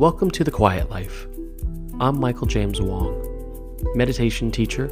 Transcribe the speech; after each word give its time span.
Welcome 0.00 0.30
to 0.30 0.44
The 0.44 0.50
Quiet 0.50 0.88
Life. 0.88 1.26
I'm 2.00 2.18
Michael 2.18 2.46
James 2.46 2.80
Wong, 2.80 3.76
meditation 3.94 4.50
teacher, 4.50 4.90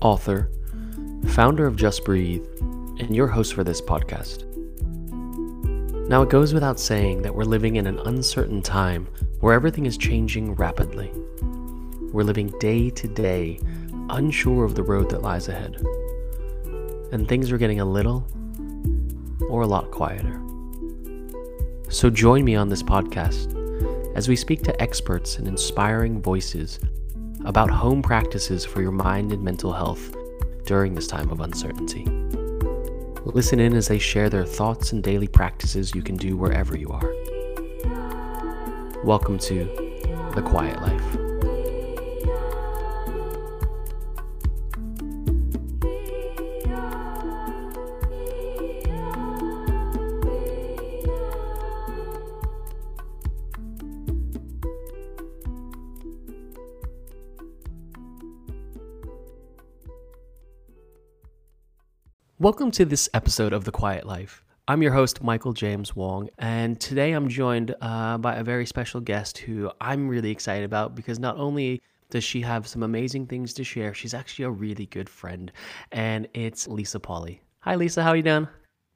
author, 0.00 0.48
founder 1.30 1.66
of 1.66 1.74
Just 1.74 2.04
Breathe, 2.04 2.46
and 2.60 3.16
your 3.16 3.26
host 3.26 3.52
for 3.52 3.64
this 3.64 3.80
podcast. 3.80 4.44
Now, 6.08 6.22
it 6.22 6.30
goes 6.30 6.54
without 6.54 6.78
saying 6.78 7.22
that 7.22 7.34
we're 7.34 7.42
living 7.42 7.74
in 7.74 7.88
an 7.88 7.98
uncertain 7.98 8.62
time 8.62 9.08
where 9.40 9.54
everything 9.54 9.86
is 9.86 9.98
changing 9.98 10.54
rapidly. 10.54 11.10
We're 12.12 12.22
living 12.22 12.54
day 12.60 12.90
to 12.90 13.08
day, 13.08 13.58
unsure 14.08 14.62
of 14.62 14.76
the 14.76 14.84
road 14.84 15.10
that 15.10 15.20
lies 15.20 15.48
ahead. 15.48 15.84
And 17.10 17.26
things 17.26 17.50
are 17.50 17.58
getting 17.58 17.80
a 17.80 17.84
little 17.84 18.24
or 19.50 19.62
a 19.62 19.66
lot 19.66 19.90
quieter. 19.90 20.40
So 21.88 22.08
join 22.08 22.44
me 22.44 22.54
on 22.54 22.68
this 22.68 22.84
podcast 22.84 23.57
as 24.18 24.26
we 24.26 24.34
speak 24.34 24.64
to 24.64 24.82
experts 24.82 25.38
and 25.38 25.46
inspiring 25.46 26.20
voices 26.20 26.80
about 27.44 27.70
home 27.70 28.02
practices 28.02 28.64
for 28.64 28.82
your 28.82 28.90
mind 28.90 29.30
and 29.30 29.40
mental 29.44 29.72
health 29.72 30.12
during 30.66 30.92
this 30.92 31.06
time 31.06 31.30
of 31.30 31.38
uncertainty. 31.38 32.04
Listen 33.26 33.60
in 33.60 33.74
as 33.74 33.86
they 33.86 34.00
share 34.00 34.28
their 34.28 34.44
thoughts 34.44 34.90
and 34.90 35.04
daily 35.04 35.28
practices 35.28 35.94
you 35.94 36.02
can 36.02 36.16
do 36.16 36.36
wherever 36.36 36.76
you 36.76 36.88
are. 36.88 37.14
Welcome 39.04 39.38
to 39.38 39.66
The 40.34 40.42
Quiet 40.44 40.82
Life. 40.82 41.17
Welcome 62.40 62.70
to 62.72 62.84
this 62.84 63.08
episode 63.14 63.52
of 63.52 63.64
The 63.64 63.72
Quiet 63.72 64.06
Life. 64.06 64.44
I'm 64.68 64.80
your 64.80 64.92
host, 64.92 65.24
Michael 65.24 65.52
James 65.52 65.96
Wong, 65.96 66.28
and 66.38 66.80
today 66.80 67.10
I'm 67.10 67.28
joined 67.28 67.74
uh, 67.80 68.16
by 68.18 68.36
a 68.36 68.44
very 68.44 68.64
special 68.64 69.00
guest 69.00 69.38
who 69.38 69.72
I'm 69.80 70.06
really 70.06 70.30
excited 70.30 70.64
about 70.64 70.94
because 70.94 71.18
not 71.18 71.36
only 71.36 71.82
does 72.10 72.22
she 72.22 72.40
have 72.42 72.68
some 72.68 72.84
amazing 72.84 73.26
things 73.26 73.52
to 73.54 73.64
share, 73.64 73.92
she's 73.92 74.14
actually 74.14 74.44
a 74.44 74.50
really 74.50 74.86
good 74.86 75.08
friend, 75.08 75.50
and 75.90 76.28
it's 76.32 76.68
Lisa 76.68 77.00
Pauley. 77.00 77.40
Hi, 77.58 77.74
Lisa, 77.74 78.04
how 78.04 78.10
are 78.10 78.16
you 78.16 78.22
doing? 78.22 78.46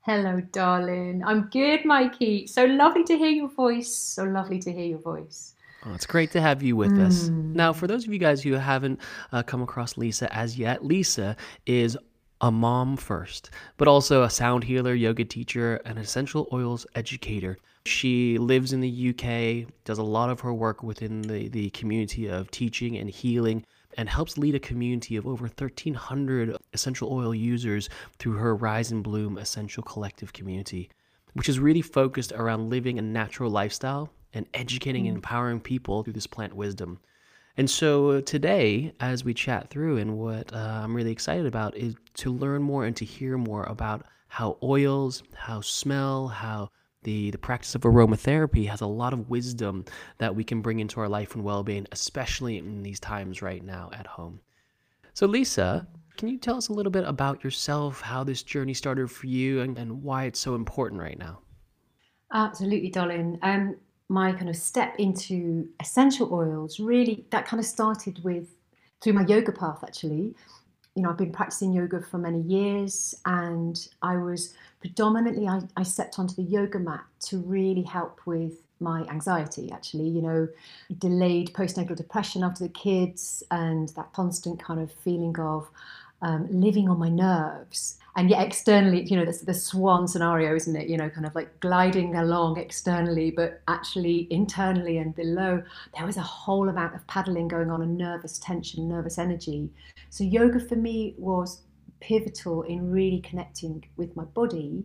Hello, 0.03 0.41
darling. 0.53 1.25
I'm 1.27 1.49
good, 1.51 1.85
Mikey. 1.85 2.47
So 2.47 2.65
lovely 2.65 3.03
to 3.03 3.19
hear 3.19 3.31
your 3.31 3.49
voice. 3.49 3.93
So 3.93 4.23
lovely 4.23 4.61
to 4.61 4.73
hear 4.73 4.87
your 4.87 5.01
voice. 5.01 5.55
Oh, 5.85 5.93
it's 5.95 6.07
great 6.07 6.31
to 6.31 6.41
have 6.41 6.63
you 6.63 6.77
with 6.77 6.97
us. 6.97 7.29
Now, 7.29 7.73
for 7.73 7.89
those 7.89 8.07
of 8.07 8.13
you 8.13 8.21
guys 8.21 8.41
who 8.41 8.53
haven't 8.53 9.01
uh, 9.33 9.43
come 9.43 9.63
across 9.63 9.97
Lisa 9.97 10.33
as 10.33 10.57
yet, 10.57 10.85
Lisa 10.85 11.37
is 11.67 11.99
a 12.43 12.51
mom 12.51 12.97
first, 12.97 13.51
but 13.77 13.87
also 13.87 14.25
a 14.25 14.31
sound 14.31 14.65
healer, 14.65 14.93
yoga 14.95 15.25
teacher, 15.25 15.81
and 15.85 15.97
essential 15.97 16.49
oils 16.53 16.85
educator. 16.97 17.57
She 17.87 18.37
lives 18.37 18.73
in 18.73 18.81
the 18.81 19.11
UK, 19.11 19.73
does 19.85 19.99
a 19.99 20.03
lot 20.03 20.29
of 20.29 20.41
her 20.41 20.53
work 20.53 20.83
within 20.83 21.23
the, 21.23 21.49
the 21.49 21.71
community 21.71 22.29
of 22.29 22.51
teaching 22.51 22.97
and 22.97 23.09
healing, 23.09 23.65
and 23.97 24.09
helps 24.09 24.39
lead 24.39 24.57
a 24.57 24.61
community 24.61 25.15
of 25.17 25.27
over 25.27 25.45
1,300 25.45 26.57
essential 26.73 27.13
oil 27.13 27.33
users 27.33 27.89
through 28.19 28.35
her 28.35 28.57
Rise 28.57 28.91
and 28.91 29.05
Bloom 29.05 29.39
Essential 29.39 29.85
Collective 29.85 30.33
community, 30.33 30.91
which 31.35 31.49
is 31.49 31.61
really 31.61 31.83
focused 31.83 32.33
around 32.33 32.71
living 32.71 32.99
a 32.99 33.03
natural 33.03 33.51
lifestyle 33.51 34.11
and 34.35 34.47
educating 34.55 35.07
and 35.07 35.15
mm. 35.15 35.19
empowering 35.19 35.61
people 35.61 36.03
through 36.03 36.15
this 36.15 36.27
plant 36.27 36.55
wisdom. 36.55 36.99
And 37.57 37.69
so 37.69 38.21
today, 38.23 38.95
as 39.01 39.25
we 39.25 39.35
chat 39.35 39.69
through, 39.69 39.99
and 39.99 40.17
what 40.17 40.53
uh, 40.55 40.81
I'm 40.83 40.95
really 40.95 41.13
excited 41.13 41.47
about 41.47 41.77
is 41.77 41.95
to 42.15 42.33
learn 42.33 42.63
more 42.63 42.87
and 42.87 42.97
to 42.97 43.05
hear 43.05 43.37
more 43.37 43.65
about 43.65 44.07
how 44.29 44.57
oils, 44.63 45.23
how 45.35 45.61
smell, 45.61 46.29
how 46.29 46.71
the, 47.03 47.31
the 47.31 47.39
practice 47.39 47.75
of 47.75 47.83
aromatherapy 47.83 48.67
has 48.69 48.81
a 48.81 48.87
lot 48.87 49.13
of 49.13 49.29
wisdom 49.29 49.85
that 50.19 50.35
we 50.35 50.45
can 50.45 50.63
bring 50.63 50.81
into 50.81 51.01
our 51.01 51.09
life 51.09 51.35
and 51.35 51.45
well 51.45 51.63
being, 51.63 51.87
especially 51.93 52.59
in 52.59 52.83
these 52.83 53.01
times 53.01 53.43
right 53.43 53.63
now 53.63 53.91
at 53.93 54.07
home. 54.07 54.41
So, 55.13 55.27
Lisa, 55.27 55.87
can 56.17 56.29
you 56.29 56.39
tell 56.39 56.57
us 56.57 56.69
a 56.69 56.73
little 56.73 56.93
bit 56.93 57.05
about 57.05 57.45
yourself, 57.45 58.01
how 58.01 58.25
this 58.25 58.43
journey 58.43 58.73
started 58.73 59.11
for 59.11 59.27
you, 59.27 59.61
and, 59.61 59.77
and 59.77 60.03
why 60.03 60.25
it's 60.25 60.39
so 60.39 60.55
important 60.55 61.01
right 61.01 61.19
now? 61.19 61.41
Absolutely, 62.33 62.89
darling. 62.89 63.39
Um, 63.43 63.77
my 64.13 64.31
kind 64.33 64.51
of 64.51 64.57
step 64.57 64.95
into 64.99 65.67
essential 65.81 66.33
oils 66.33 66.79
really 66.79 67.25
that 67.31 67.47
kind 67.47 67.59
of 67.59 67.67
started 67.67 68.23
with 68.23 68.47
through 69.01 69.15
my 69.15 69.25
yoga 69.27 69.51
path 69.51 69.83
actually. 69.83 70.35
You 70.95 71.03
know 71.03 71.09
i've 71.09 71.17
been 71.17 71.33
practicing 71.33 71.73
yoga 71.73 72.03
for 72.03 72.19
many 72.19 72.43
years 72.43 73.15
and 73.25 73.89
i 74.03 74.15
was 74.15 74.53
predominantly 74.81 75.49
i, 75.49 75.61
I 75.75 75.85
stepped 75.85 76.19
onto 76.19 76.35
the 76.35 76.43
yoga 76.43 76.79
mat 76.79 77.05
to 77.29 77.39
really 77.39 77.81
help 77.81 78.21
with 78.27 78.53
my 78.79 79.01
anxiety 79.09 79.73
actually 79.73 80.09
you 80.09 80.21
know 80.21 80.47
delayed 80.99 81.55
postnatal 81.55 81.97
depression 81.97 82.45
after 82.45 82.65
the 82.65 82.75
kids 82.75 83.43
and 83.51 83.89
that 83.91 84.13
constant 84.13 84.63
kind 84.63 84.81
of 84.81 84.93
feeling 84.93 85.39
of 85.39 85.67
um, 86.23 86.47
living 86.51 86.89
on 86.89 86.99
my 86.99 87.09
nerves. 87.09 87.99
And 88.15 88.29
yet 88.29 88.45
externally 88.45 89.03
you 89.05 89.17
know 89.17 89.25
the, 89.25 89.45
the 89.45 89.55
swan 89.55 90.07
scenario 90.07 90.55
isn't 90.55 90.77
it? 90.77 90.89
You 90.89 90.97
know 90.97 91.11
kind 91.11 91.27
of 91.27 91.35
like 91.35 91.61
gliding 91.61 92.17
along 92.17 92.59
externally 92.59 93.31
but 93.31 93.63
actually 93.69 94.29
internally 94.31 94.99
and 94.99 95.15
below. 95.15 95.63
There 95.97 96.07
was 96.07 96.17
a 96.17 96.23
whole 96.23 96.69
amount 96.69 96.95
of 96.95 97.07
paddling 97.07 97.49
going 97.49 97.71
on 97.71 97.83
and 97.83 97.97
nervous 97.97 98.39
tension 98.39 98.89
nervous 98.89 99.19
energy. 99.19 99.71
So 100.11 100.25
yoga 100.25 100.61
for 100.61 100.77
me 100.77 101.15
was 101.19 101.63
pivotal 102.01 102.63
in 102.63 102.91
really 102.91 103.21
connecting 103.21 103.85
with 103.97 104.15
my 104.17 104.25
body. 104.25 104.85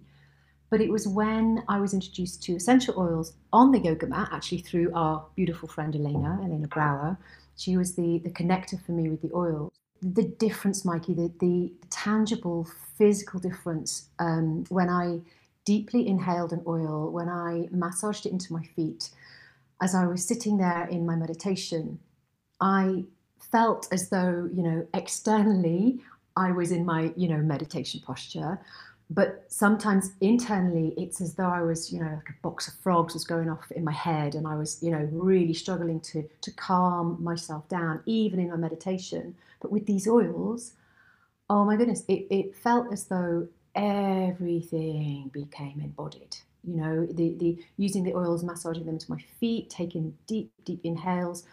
But 0.69 0.81
it 0.81 0.89
was 0.89 1.07
when 1.07 1.63
I 1.69 1.79
was 1.79 1.93
introduced 1.93 2.43
to 2.43 2.53
essential 2.53 2.95
oils 2.97 3.33
on 3.53 3.71
the 3.71 3.79
yoga 3.79 4.05
mat, 4.05 4.29
actually 4.33 4.59
through 4.59 4.93
our 4.93 5.25
beautiful 5.35 5.69
friend 5.69 5.95
Elena, 5.95 6.41
Elena 6.43 6.67
Brower. 6.67 7.17
She 7.55 7.77
was 7.77 7.95
the, 7.95 8.19
the 8.19 8.29
connector 8.29 8.81
for 8.85 8.91
me 8.91 9.09
with 9.09 9.21
the 9.21 9.31
oils 9.33 9.71
the 10.01 10.23
difference, 10.23 10.85
Mikey, 10.85 11.13
the, 11.13 11.31
the 11.39 11.71
tangible 11.89 12.67
physical 12.97 13.39
difference 13.39 14.09
um, 14.19 14.65
when 14.69 14.89
I 14.89 15.19
deeply 15.65 16.07
inhaled 16.07 16.53
an 16.53 16.63
oil, 16.65 17.11
when 17.11 17.29
I 17.29 17.67
massaged 17.71 18.25
it 18.25 18.31
into 18.31 18.53
my 18.53 18.63
feet, 18.63 19.09
as 19.81 19.93
I 19.93 20.05
was 20.05 20.25
sitting 20.25 20.57
there 20.57 20.87
in 20.87 21.05
my 21.05 21.15
meditation, 21.15 21.99
I 22.59 23.05
felt 23.51 23.87
as 23.91 24.09
though, 24.09 24.49
you 24.53 24.63
know, 24.63 24.87
externally 24.93 26.01
I 26.35 26.51
was 26.51 26.71
in 26.71 26.85
my, 26.85 27.13
you 27.15 27.27
know, 27.27 27.37
meditation 27.37 28.01
posture. 28.05 28.59
But 29.09 29.45
sometimes 29.47 30.11
internally, 30.19 30.93
it's 30.97 31.21
as 31.21 31.35
though 31.35 31.49
I 31.49 31.61
was, 31.61 31.93
you 31.93 31.99
know, 31.99 32.11
like 32.11 32.29
a 32.29 32.41
box 32.41 32.67
of 32.67 32.73
frogs 32.75 33.13
was 33.13 33.23
going 33.23 33.49
off 33.49 33.71
in 33.71 33.83
my 33.83 33.93
head, 33.93 34.35
and 34.35 34.45
I 34.45 34.55
was, 34.55 34.83
you 34.83 34.91
know, 34.91 35.07
really 35.11 35.53
struggling 35.53 36.01
to 36.01 36.27
to 36.41 36.51
calm 36.51 37.23
myself 37.23 37.67
down, 37.69 38.01
even 38.05 38.39
in 38.39 38.49
my 38.49 38.57
meditation. 38.57 39.35
But 39.61 39.71
with 39.71 39.85
these 39.85 40.07
oils, 40.07 40.73
oh 41.49 41.63
my 41.63 41.77
goodness, 41.77 42.03
it, 42.07 42.27
it 42.29 42.55
felt 42.55 42.91
as 42.91 43.05
though 43.05 43.47
everything 43.75 45.29
became 45.33 45.79
embodied. 45.79 46.35
You 46.63 46.75
know, 46.75 47.05
the, 47.05 47.35
the 47.37 47.63
using 47.77 48.03
the 48.03 48.13
oils, 48.13 48.43
massaging 48.43 48.85
them 48.85 48.97
to 48.97 49.11
my 49.11 49.23
feet, 49.39 49.69
taking 49.69 50.17
deep, 50.27 50.51
deep 50.65 50.81
inhales, 50.83 51.45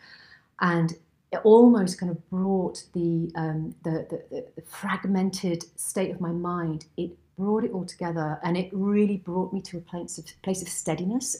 and 0.60 0.93
it 1.31 1.41
almost 1.44 1.98
kind 1.98 2.10
of 2.10 2.31
brought 2.31 2.84
the, 2.94 3.31
um, 3.37 3.75
the, 3.84 4.06
the, 4.31 4.44
the 4.56 4.62
fragmented 4.62 5.64
state 5.76 6.11
of 6.11 6.20
my 6.20 6.31
mind. 6.31 6.87
It 6.96 7.11
brought 7.36 7.64
it 7.64 7.72
all 7.72 7.84
together, 7.84 8.38
and 8.42 8.56
it 8.56 8.70
really 8.72 9.16
brought 9.16 9.52
me 9.52 9.60
to 9.62 9.78
a 9.78 9.81
place 9.81 10.19
of 10.19 10.26
place 10.42 10.62
of 10.62 10.69
steadiness. 10.69 11.36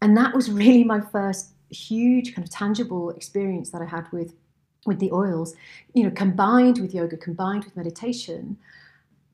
And 0.00 0.16
that 0.16 0.34
was 0.34 0.50
really 0.50 0.84
my 0.84 1.00
first 1.00 1.52
huge 1.70 2.34
kind 2.34 2.46
of 2.46 2.52
tangible 2.52 3.10
experience 3.10 3.70
that 3.70 3.82
I 3.82 3.86
had 3.86 4.10
with 4.12 4.34
with 4.86 5.00
the 5.00 5.12
oils, 5.12 5.54
you 5.92 6.04
know, 6.04 6.10
combined 6.10 6.78
with 6.78 6.94
yoga, 6.94 7.16
combined 7.16 7.64
with 7.64 7.76
meditation. 7.76 8.56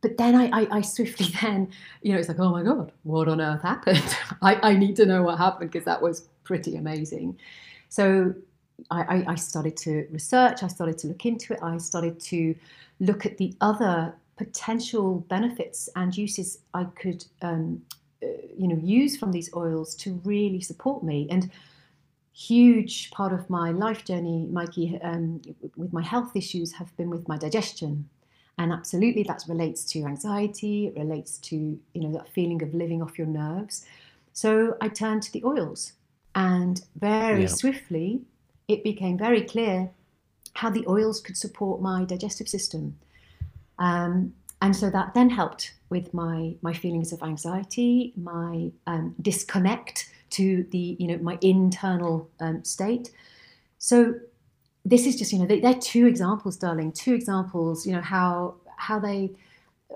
But 0.00 0.18
then 0.18 0.34
I, 0.34 0.48
I, 0.48 0.78
I 0.78 0.80
swiftly 0.80 1.28
then, 1.40 1.70
you 2.02 2.12
know, 2.12 2.18
it's 2.18 2.28
like, 2.28 2.38
oh 2.38 2.50
my 2.50 2.62
God, 2.62 2.92
what 3.04 3.28
on 3.28 3.40
earth 3.40 3.62
happened? 3.62 4.16
I, 4.42 4.70
I 4.70 4.74
need 4.74 4.96
to 4.96 5.06
know 5.06 5.22
what 5.22 5.38
happened 5.38 5.70
because 5.70 5.84
that 5.84 6.02
was 6.02 6.28
pretty 6.42 6.76
amazing. 6.76 7.38
So 7.88 8.34
I, 8.90 9.24
I 9.28 9.34
started 9.36 9.76
to 9.78 10.06
research, 10.10 10.62
I 10.62 10.68
started 10.68 10.98
to 10.98 11.06
look 11.08 11.24
into 11.24 11.54
it, 11.54 11.60
I 11.62 11.78
started 11.78 12.18
to 12.20 12.54
look 13.00 13.24
at 13.24 13.38
the 13.38 13.54
other 13.60 14.14
potential 14.36 15.20
benefits 15.28 15.88
and 15.96 16.16
uses 16.16 16.58
I 16.72 16.84
could, 16.84 17.24
um, 17.42 17.82
uh, 18.22 18.26
you 18.56 18.68
know, 18.68 18.76
use 18.82 19.16
from 19.16 19.32
these 19.32 19.52
oils 19.54 19.94
to 19.96 20.20
really 20.24 20.60
support 20.60 21.02
me. 21.02 21.28
And 21.30 21.50
huge 22.32 23.10
part 23.12 23.32
of 23.32 23.48
my 23.48 23.70
life 23.70 24.04
journey, 24.04 24.46
Mikey, 24.50 24.98
um, 25.02 25.40
with 25.76 25.92
my 25.92 26.02
health 26.02 26.34
issues 26.34 26.72
have 26.72 26.94
been 26.96 27.10
with 27.10 27.28
my 27.28 27.38
digestion. 27.38 28.08
And 28.58 28.72
absolutely, 28.72 29.22
that 29.24 29.44
relates 29.48 29.84
to 29.86 30.04
anxiety. 30.04 30.86
It 30.86 30.98
relates 30.98 31.38
to 31.38 31.56
you 31.56 32.00
know 32.00 32.12
that 32.12 32.28
feeling 32.28 32.62
of 32.62 32.72
living 32.72 33.02
off 33.02 33.18
your 33.18 33.26
nerves. 33.26 33.84
So 34.32 34.76
I 34.80 34.88
turned 34.88 35.22
to 35.24 35.32
the 35.32 35.44
oils, 35.44 35.92
And 36.34 36.82
very 36.98 37.42
yeah. 37.42 37.48
swiftly, 37.48 38.22
it 38.66 38.82
became 38.82 39.16
very 39.16 39.42
clear 39.42 39.90
how 40.54 40.70
the 40.70 40.84
oils 40.88 41.20
could 41.20 41.36
support 41.36 41.80
my 41.80 42.04
digestive 42.04 42.48
system. 42.48 42.98
Um, 43.78 44.34
and 44.62 44.74
so 44.74 44.88
that 44.90 45.14
then 45.14 45.30
helped 45.30 45.74
with 45.90 46.14
my 46.14 46.54
my 46.62 46.72
feelings 46.72 47.12
of 47.12 47.22
anxiety, 47.22 48.12
my 48.16 48.70
um, 48.86 49.14
disconnect 49.20 50.10
to 50.30 50.64
the 50.70 50.96
you 50.98 51.06
know 51.08 51.18
my 51.18 51.38
internal 51.42 52.30
um, 52.40 52.64
state. 52.64 53.10
So 53.78 54.14
this 54.84 55.06
is 55.06 55.16
just 55.16 55.32
you 55.32 55.38
know 55.38 55.46
they, 55.46 55.60
they're 55.60 55.74
two 55.74 56.06
examples, 56.06 56.56
darling, 56.56 56.92
two 56.92 57.14
examples. 57.14 57.86
You 57.86 57.92
know 57.92 58.00
how 58.00 58.54
how 58.76 58.98
they 58.98 59.32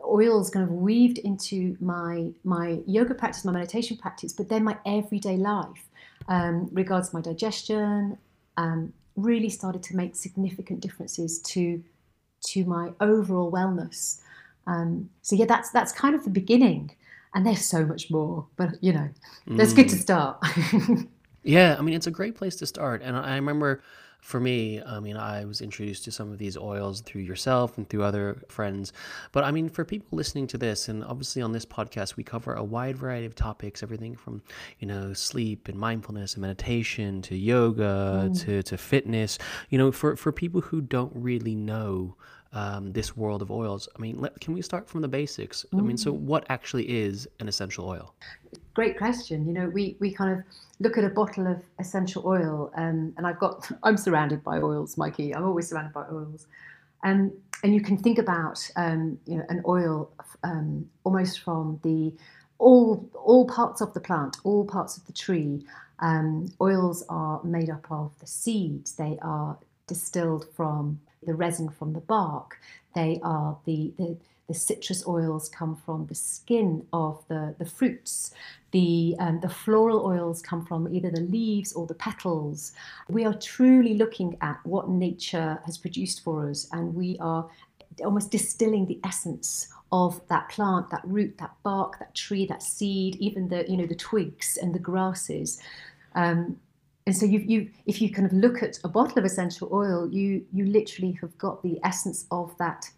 oils 0.04 0.50
kind 0.50 0.64
of 0.64 0.70
weaved 0.70 1.18
into 1.18 1.76
my 1.80 2.30
my 2.44 2.80
yoga 2.86 3.14
practice, 3.14 3.44
my 3.44 3.52
meditation 3.52 3.96
practice, 3.96 4.32
but 4.32 4.48
then 4.48 4.64
my 4.64 4.76
everyday 4.84 5.36
life 5.36 5.88
um, 6.28 6.68
regards 6.72 7.14
my 7.14 7.20
digestion. 7.20 8.18
Um, 8.56 8.92
really 9.16 9.48
started 9.48 9.82
to 9.82 9.96
make 9.96 10.14
significant 10.14 10.80
differences 10.80 11.40
to 11.40 11.82
to 12.46 12.64
my 12.64 12.92
overall 13.00 13.50
wellness. 13.50 14.20
Um, 14.66 15.10
so 15.22 15.36
yeah, 15.36 15.46
that's 15.46 15.70
that's 15.70 15.92
kind 15.92 16.14
of 16.14 16.24
the 16.24 16.30
beginning, 16.30 16.94
and 17.34 17.46
there's 17.46 17.64
so 17.64 17.84
much 17.84 18.10
more. 18.10 18.46
But 18.56 18.82
you 18.82 18.92
know, 18.92 19.08
that's 19.46 19.72
mm. 19.72 19.76
good 19.76 19.88
to 19.90 19.96
mm. 19.96 20.00
start. 20.00 21.08
yeah, 21.42 21.76
I 21.78 21.82
mean, 21.82 21.94
it's 21.94 22.06
a 22.06 22.12
great 22.12 22.34
place 22.34 22.56
to 22.56 22.66
start, 22.66 23.02
and 23.02 23.16
I 23.16 23.36
remember 23.36 23.82
for 24.20 24.40
me, 24.40 24.82
I 24.82 25.00
mean, 25.00 25.16
I 25.16 25.44
was 25.44 25.60
introduced 25.60 26.04
to 26.04 26.12
some 26.12 26.30
of 26.32 26.38
these 26.38 26.56
oils 26.56 27.00
through 27.00 27.22
yourself 27.22 27.78
and 27.78 27.88
through 27.88 28.02
other 28.02 28.42
friends. 28.48 28.92
But 29.32 29.44
I 29.44 29.50
mean, 29.50 29.68
for 29.68 29.84
people 29.84 30.16
listening 30.16 30.46
to 30.48 30.58
this, 30.58 30.88
and 30.88 31.04
obviously 31.04 31.40
on 31.40 31.52
this 31.52 31.64
podcast, 31.64 32.16
we 32.16 32.24
cover 32.24 32.54
a 32.54 32.62
wide 32.62 32.98
variety 32.98 33.26
of 33.26 33.34
topics 33.34 33.82
everything 33.82 34.14
from, 34.14 34.42
you 34.80 34.86
know, 34.86 35.12
sleep 35.12 35.68
and 35.68 35.78
mindfulness 35.78 36.34
and 36.34 36.42
meditation 36.42 37.22
to 37.22 37.36
yoga 37.36 38.28
mm. 38.28 38.44
to, 38.44 38.62
to 38.64 38.76
fitness. 38.76 39.38
You 39.70 39.78
know, 39.78 39.92
for, 39.92 40.16
for 40.16 40.32
people 40.32 40.60
who 40.60 40.80
don't 40.80 41.12
really 41.14 41.54
know 41.54 42.16
um, 42.52 42.92
this 42.92 43.16
world 43.16 43.42
of 43.42 43.50
oils. 43.50 43.88
I 43.96 44.00
mean, 44.00 44.20
let, 44.20 44.40
can 44.40 44.54
we 44.54 44.62
start 44.62 44.88
from 44.88 45.02
the 45.02 45.08
basics? 45.08 45.64
Mm. 45.72 45.78
I 45.78 45.82
mean, 45.82 45.96
so 45.96 46.12
mm. 46.12 46.18
what 46.20 46.44
actually 46.48 46.88
is 46.88 47.28
an 47.40 47.48
essential 47.48 47.88
oil? 47.88 48.14
Great 48.74 48.96
question. 48.98 49.46
You 49.46 49.52
know, 49.52 49.68
we, 49.68 49.96
we 50.00 50.12
kind 50.12 50.38
of 50.38 50.44
look 50.80 50.96
at 50.98 51.04
a 51.04 51.08
bottle 51.08 51.46
of 51.46 51.62
essential 51.78 52.22
oil, 52.26 52.72
um, 52.76 53.12
and 53.16 53.26
I've 53.26 53.38
got, 53.38 53.70
I'm 53.82 53.96
surrounded 53.96 54.42
by 54.42 54.58
oils, 54.58 54.96
Mikey. 54.96 55.34
I'm 55.34 55.44
always 55.44 55.68
surrounded 55.68 55.92
by 55.92 56.04
oils. 56.12 56.46
Um, 57.04 57.32
and 57.62 57.74
you 57.74 57.80
can 57.80 57.96
think 57.96 58.18
about, 58.18 58.68
um, 58.76 59.18
you 59.26 59.36
know, 59.36 59.44
an 59.48 59.62
oil 59.66 60.10
um, 60.42 60.88
almost 61.04 61.40
from 61.40 61.80
the 61.82 62.12
all 62.58 63.08
all 63.14 63.46
parts 63.46 63.80
of 63.80 63.94
the 63.94 64.00
plant, 64.00 64.38
all 64.44 64.64
parts 64.64 64.96
of 64.96 65.06
the 65.06 65.12
tree. 65.12 65.64
Um, 66.00 66.52
oils 66.60 67.04
are 67.08 67.42
made 67.42 67.70
up 67.70 67.86
of 67.90 68.12
the 68.20 68.26
seeds. 68.26 68.92
They 68.94 69.18
are 69.22 69.56
distilled 69.86 70.46
from 70.54 71.00
the 71.24 71.34
resin 71.34 71.68
from 71.68 71.92
the 71.92 72.00
bark. 72.00 72.58
They 72.94 73.20
are 73.22 73.58
the, 73.64 73.92
the, 73.96 74.16
the 74.46 74.54
citrus 74.54 75.06
oils 75.06 75.48
come 75.48 75.76
from 75.84 76.06
the 76.06 76.14
skin 76.14 76.86
of 76.92 77.24
the, 77.28 77.54
the 77.58 77.64
fruits. 77.64 78.32
The, 78.70 79.16
um, 79.18 79.40
the 79.40 79.48
floral 79.48 80.04
oils 80.04 80.42
come 80.42 80.64
from 80.64 80.94
either 80.94 81.10
the 81.10 81.22
leaves 81.22 81.72
or 81.72 81.86
the 81.86 81.94
petals. 81.94 82.72
We 83.08 83.24
are 83.24 83.34
truly 83.34 83.94
looking 83.94 84.36
at 84.42 84.58
what 84.64 84.90
nature 84.90 85.60
has 85.64 85.78
produced 85.78 86.22
for 86.22 86.50
us, 86.50 86.68
and 86.72 86.94
we 86.94 87.16
are 87.18 87.48
almost 88.04 88.30
distilling 88.30 88.86
the 88.86 89.00
essence 89.04 89.68
of 89.90 90.20
that 90.28 90.48
plant, 90.50 90.90
that 90.90 91.00
root, 91.04 91.38
that 91.38 91.54
bark, 91.62 91.98
that 91.98 92.14
tree, 92.14 92.44
that 92.46 92.62
seed, 92.62 93.16
even 93.16 93.48
the 93.48 93.64
you 93.70 93.76
know 93.76 93.86
the 93.86 93.94
twigs 93.94 94.58
and 94.60 94.74
the 94.74 94.78
grasses. 94.78 95.60
Um, 96.14 96.58
and 97.08 97.16
so 97.16 97.24
you, 97.24 97.38
you, 97.38 97.70
if 97.86 98.02
you 98.02 98.12
kind 98.12 98.26
of 98.26 98.34
look 98.34 98.62
at 98.62 98.78
a 98.84 98.88
bottle 98.88 99.18
of 99.18 99.24
essential 99.24 99.70
oil, 99.72 100.06
you, 100.12 100.44
you 100.52 100.66
literally 100.66 101.12
have 101.22 101.36
got 101.38 101.62
the 101.62 101.80
essence 101.82 102.26
of 102.30 102.54
that, 102.58 102.90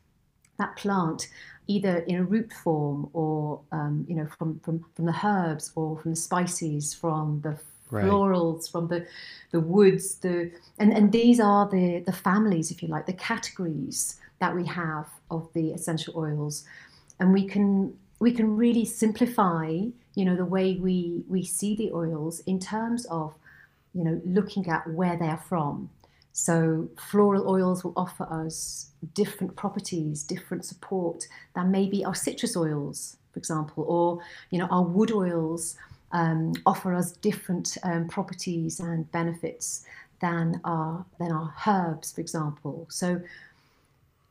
that 0.58 0.74
plant, 0.74 1.28
either 1.70 1.98
in 2.10 2.16
a 2.16 2.24
root 2.24 2.52
form 2.52 3.08
or, 3.12 3.60
um, 3.72 4.04
you 4.08 4.16
know, 4.16 4.28
from, 4.38 4.60
from, 4.60 4.84
from 4.94 5.06
the 5.06 5.16
herbs 5.24 5.72
or 5.74 5.98
from 5.98 6.10
the 6.12 6.16
spices, 6.16 6.92
from 6.92 7.40
the 7.42 7.56
right. 7.90 8.04
florals, 8.04 8.70
from 8.70 8.88
the, 8.88 9.06
the 9.52 9.60
woods, 9.60 10.16
the, 10.16 10.50
and, 10.78 10.92
and 10.92 11.12
these 11.12 11.38
are 11.38 11.68
the, 11.68 12.02
the 12.06 12.12
families, 12.12 12.70
if 12.70 12.82
you 12.82 12.88
like, 12.88 13.06
the 13.06 13.12
categories 13.12 14.20
that 14.40 14.54
we 14.54 14.66
have 14.66 15.06
of 15.30 15.48
the 15.54 15.72
essential 15.72 16.14
oils. 16.16 16.64
And 17.18 17.32
we 17.32 17.46
can, 17.46 17.96
we 18.18 18.32
can 18.32 18.56
really 18.56 18.84
simplify, 18.84 19.66
you 20.14 20.24
know, 20.24 20.36
the 20.36 20.44
way 20.44 20.76
we, 20.76 21.22
we 21.28 21.44
see 21.44 21.76
the 21.76 21.92
oils 21.92 22.40
in 22.46 22.58
terms 22.58 23.06
of 23.06 23.34
you 23.94 24.04
know, 24.04 24.20
looking 24.24 24.68
at 24.68 24.88
where 24.88 25.16
they're 25.16 25.42
from. 25.48 25.90
So 26.32 26.88
floral 26.96 27.48
oils 27.48 27.84
will 27.84 27.92
offer 27.96 28.24
us 28.24 28.90
different 29.14 29.56
properties, 29.56 30.22
different 30.22 30.64
support 30.64 31.26
than 31.54 31.70
maybe 31.70 32.04
our 32.04 32.14
citrus 32.14 32.56
oils, 32.56 33.16
for 33.32 33.38
example, 33.38 33.84
or 33.88 34.20
you 34.50 34.58
know 34.58 34.66
our 34.66 34.82
wood 34.82 35.12
oils 35.12 35.76
um, 36.12 36.54
offer 36.66 36.94
us 36.94 37.12
different 37.12 37.76
um, 37.82 38.08
properties 38.08 38.80
and 38.80 39.10
benefits 39.12 39.84
than 40.20 40.60
our 40.64 41.04
than 41.18 41.32
our 41.32 41.52
herbs, 41.66 42.12
for 42.12 42.20
example. 42.20 42.86
So 42.90 43.20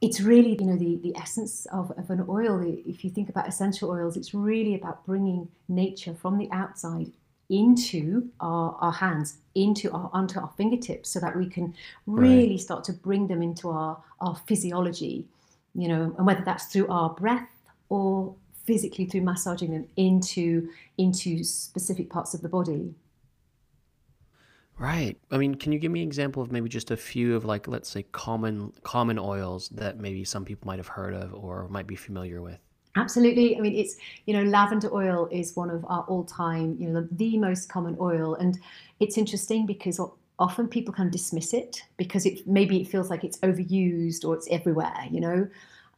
it's 0.01 0.21
really 0.21 0.55
you 0.59 0.65
know 0.65 0.77
the, 0.77 0.95
the 0.97 1.15
essence 1.17 1.65
of, 1.67 1.91
of 1.97 2.09
an 2.09 2.25
oil 2.29 2.61
if 2.87 3.03
you 3.03 3.09
think 3.09 3.29
about 3.29 3.47
essential 3.47 3.89
oils 3.91 4.15
it's 4.15 4.33
really 4.33 4.75
about 4.75 5.05
bringing 5.05 5.47
nature 5.67 6.13
from 6.13 6.37
the 6.37 6.49
outside 6.51 7.11
into 7.49 8.29
our, 8.39 8.77
our 8.79 8.91
hands, 8.91 9.37
into 9.55 9.91
our 9.91 10.09
onto 10.13 10.39
our 10.39 10.51
fingertips, 10.57 11.09
so 11.09 11.19
that 11.19 11.35
we 11.35 11.47
can 11.47 11.73
really 12.05 12.51
right. 12.51 12.59
start 12.59 12.83
to 12.85 12.93
bring 12.93 13.27
them 13.27 13.41
into 13.41 13.69
our, 13.69 14.01
our 14.21 14.35
physiology, 14.47 15.25
you 15.75 15.87
know, 15.87 16.13
and 16.17 16.25
whether 16.25 16.43
that's 16.43 16.65
through 16.65 16.87
our 16.87 17.09
breath 17.09 17.49
or 17.89 18.35
physically 18.65 19.05
through 19.05 19.21
massaging 19.21 19.71
them 19.71 19.87
into 19.97 20.69
into 20.97 21.43
specific 21.43 22.09
parts 22.09 22.33
of 22.33 22.41
the 22.41 22.49
body. 22.49 22.93
Right. 24.77 25.17
I 25.29 25.37
mean, 25.37 25.55
can 25.55 25.73
you 25.73 25.79
give 25.79 25.91
me 25.91 26.01
an 26.01 26.07
example 26.07 26.41
of 26.41 26.53
maybe 26.53 26.69
just 26.69 26.89
a 26.89 26.95
few 26.95 27.35
of 27.35 27.43
like 27.43 27.67
let's 27.67 27.89
say 27.89 28.03
common 28.03 28.71
common 28.83 29.19
oils 29.19 29.69
that 29.69 29.97
maybe 29.97 30.23
some 30.23 30.45
people 30.45 30.67
might 30.67 30.79
have 30.79 30.87
heard 30.87 31.13
of 31.13 31.33
or 31.33 31.68
might 31.68 31.87
be 31.87 31.95
familiar 31.95 32.41
with? 32.41 32.59
Absolutely. 32.95 33.55
I 33.55 33.61
mean, 33.61 33.75
it's, 33.75 33.95
you 34.25 34.33
know, 34.33 34.43
lavender 34.43 34.93
oil 34.93 35.27
is 35.31 35.55
one 35.55 35.69
of 35.69 35.85
our 35.85 36.03
all 36.03 36.23
time, 36.23 36.75
you 36.79 36.89
know, 36.89 37.01
the, 37.01 37.07
the, 37.15 37.37
most 37.37 37.69
common 37.69 37.95
oil. 37.99 38.35
And 38.35 38.59
it's 38.99 39.17
interesting 39.17 39.65
because 39.65 39.99
often 40.39 40.67
people 40.67 40.93
kind 40.93 41.07
of 41.07 41.11
dismiss 41.13 41.53
it 41.53 41.83
because 41.97 42.25
it 42.25 42.47
maybe 42.47 42.81
it 42.81 42.87
feels 42.87 43.09
like 43.09 43.23
it's 43.23 43.37
overused 43.39 44.25
or 44.25 44.35
it's 44.35 44.47
everywhere, 44.49 45.05
you 45.11 45.21
know. 45.21 45.47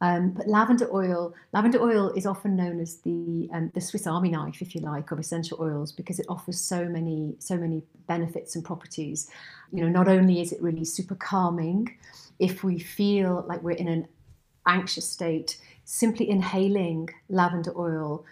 Um, 0.02 0.30
but 0.32 0.48
lavender 0.48 0.88
oil, 0.92 1.32
lavender 1.52 1.80
oil 1.80 2.10
is 2.10 2.26
often 2.26 2.56
known 2.56 2.80
as 2.80 2.96
the 2.98 3.48
um, 3.52 3.70
the 3.72 3.80
Swiss 3.80 4.06
Army 4.06 4.30
knife, 4.30 4.60
if 4.60 4.74
you 4.74 4.80
like, 4.80 5.12
of 5.12 5.18
essential 5.20 5.58
oils 5.60 5.92
because 5.92 6.18
it 6.18 6.26
offers 6.28 6.60
so 6.60 6.84
many 6.86 7.36
so 7.38 7.56
many 7.56 7.82
benefits 8.08 8.56
and 8.56 8.64
properties. 8.64 9.30
You 9.72 9.82
know, 9.82 9.88
not 9.88 10.08
only 10.08 10.40
is 10.40 10.52
it 10.52 10.60
really 10.60 10.84
super 10.84 11.14
calming, 11.14 11.96
if 12.40 12.64
we 12.64 12.78
feel 12.80 13.44
like 13.48 13.62
we're 13.62 13.76
in 13.76 13.88
an 13.88 14.08
anxious 14.66 15.08
state, 15.08 15.56
simply 15.84 16.28
inhaling 16.28 17.08
lavender 17.28 17.72
oil 17.76 18.24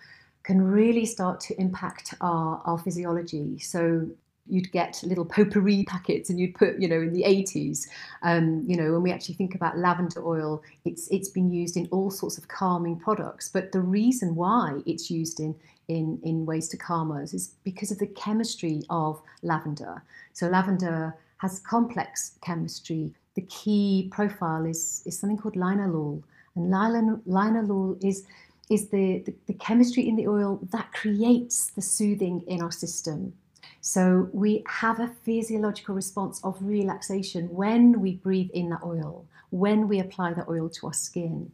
can 0.43 0.63
really 0.63 1.05
start 1.05 1.41
to 1.41 1.61
impact 1.61 2.15
our, 2.21 2.63
our 2.65 2.79
physiology. 2.79 3.59
So 3.59 4.09
you'd 4.47 4.73
get 4.73 5.01
little 5.05 5.25
potpourri 5.25 5.85
packets 5.85 6.31
and 6.31 6.41
you'd 6.41 6.55
put, 6.55 6.81
you 6.81 6.89
know, 6.89 7.01
in 7.01 7.13
the 7.13 7.23
80s, 7.23 7.87
um, 8.23 8.65
you 8.67 8.77
know, 8.77 8.93
when 8.93 9.03
we 9.03 9.13
actually 9.13 9.37
think 9.37 9.55
about 9.55 9.79
lavender 9.79 10.27
oil, 10.27 10.63
it's 10.85 11.09
it's 11.09 11.29
been 11.29 11.53
used 11.53 11.77
in 11.77 11.87
all 11.93 12.11
sorts 12.11 12.37
of 12.39 12.49
calming 12.49 12.99
products. 12.99 13.49
But 13.49 13.73
the 13.73 13.81
reason 13.81 14.35
why 14.35 14.81
it's 14.87 15.11
used 15.11 15.41
in 15.41 15.55
in, 15.91 16.21
in 16.23 16.47
ways 16.47 16.69
to 16.69 16.77
calm 16.77 17.11
us 17.11 17.35
is 17.35 17.55
because 17.65 17.91
of 17.91 17.99
the 17.99 18.07
chemistry 18.07 18.83
of 18.91 19.21
lavender. 19.43 20.03
So 20.33 20.47
lavender 20.47 21.17
has 21.39 21.59
complex 21.61 22.39
chemistry. 22.43 23.13
The 23.35 23.43
key 23.43 24.09
profile 24.13 24.67
is, 24.67 25.03
is 25.05 25.19
something 25.19 25.39
called 25.39 25.55
linalool. 25.55 26.23
And 26.57 26.73
linalool 26.73 28.05
is, 28.05 28.25
is 28.71 28.89
the, 28.89 29.23
the, 29.27 29.35
the 29.47 29.55
chemistry 29.55 30.09
in 30.09 30.17
the 30.17 30.29
oil 30.29 30.61
that 30.73 30.93
creates 30.93 31.71
the 31.71 31.83
soothing 31.83 32.43
in 32.47 32.63
our 32.63 32.73
system. 32.73 33.35
So 33.81 34.29
we 34.33 34.63
have 34.67 35.01
a 35.01 35.09
physiological 35.25 35.95
response 35.95 36.41
of 36.45 36.59
relaxation 36.61 37.49
when 37.51 38.01
we 38.01 38.17
breathe 38.17 38.51
in 38.53 38.69
that 38.71 38.83
oil, 38.85 39.25
when 39.51 39.89
we 39.89 40.01
apply 40.01 40.35
the 40.35 40.49
oil 40.51 40.69
to 40.69 40.87
our 40.89 40.93
skin. 40.93 41.51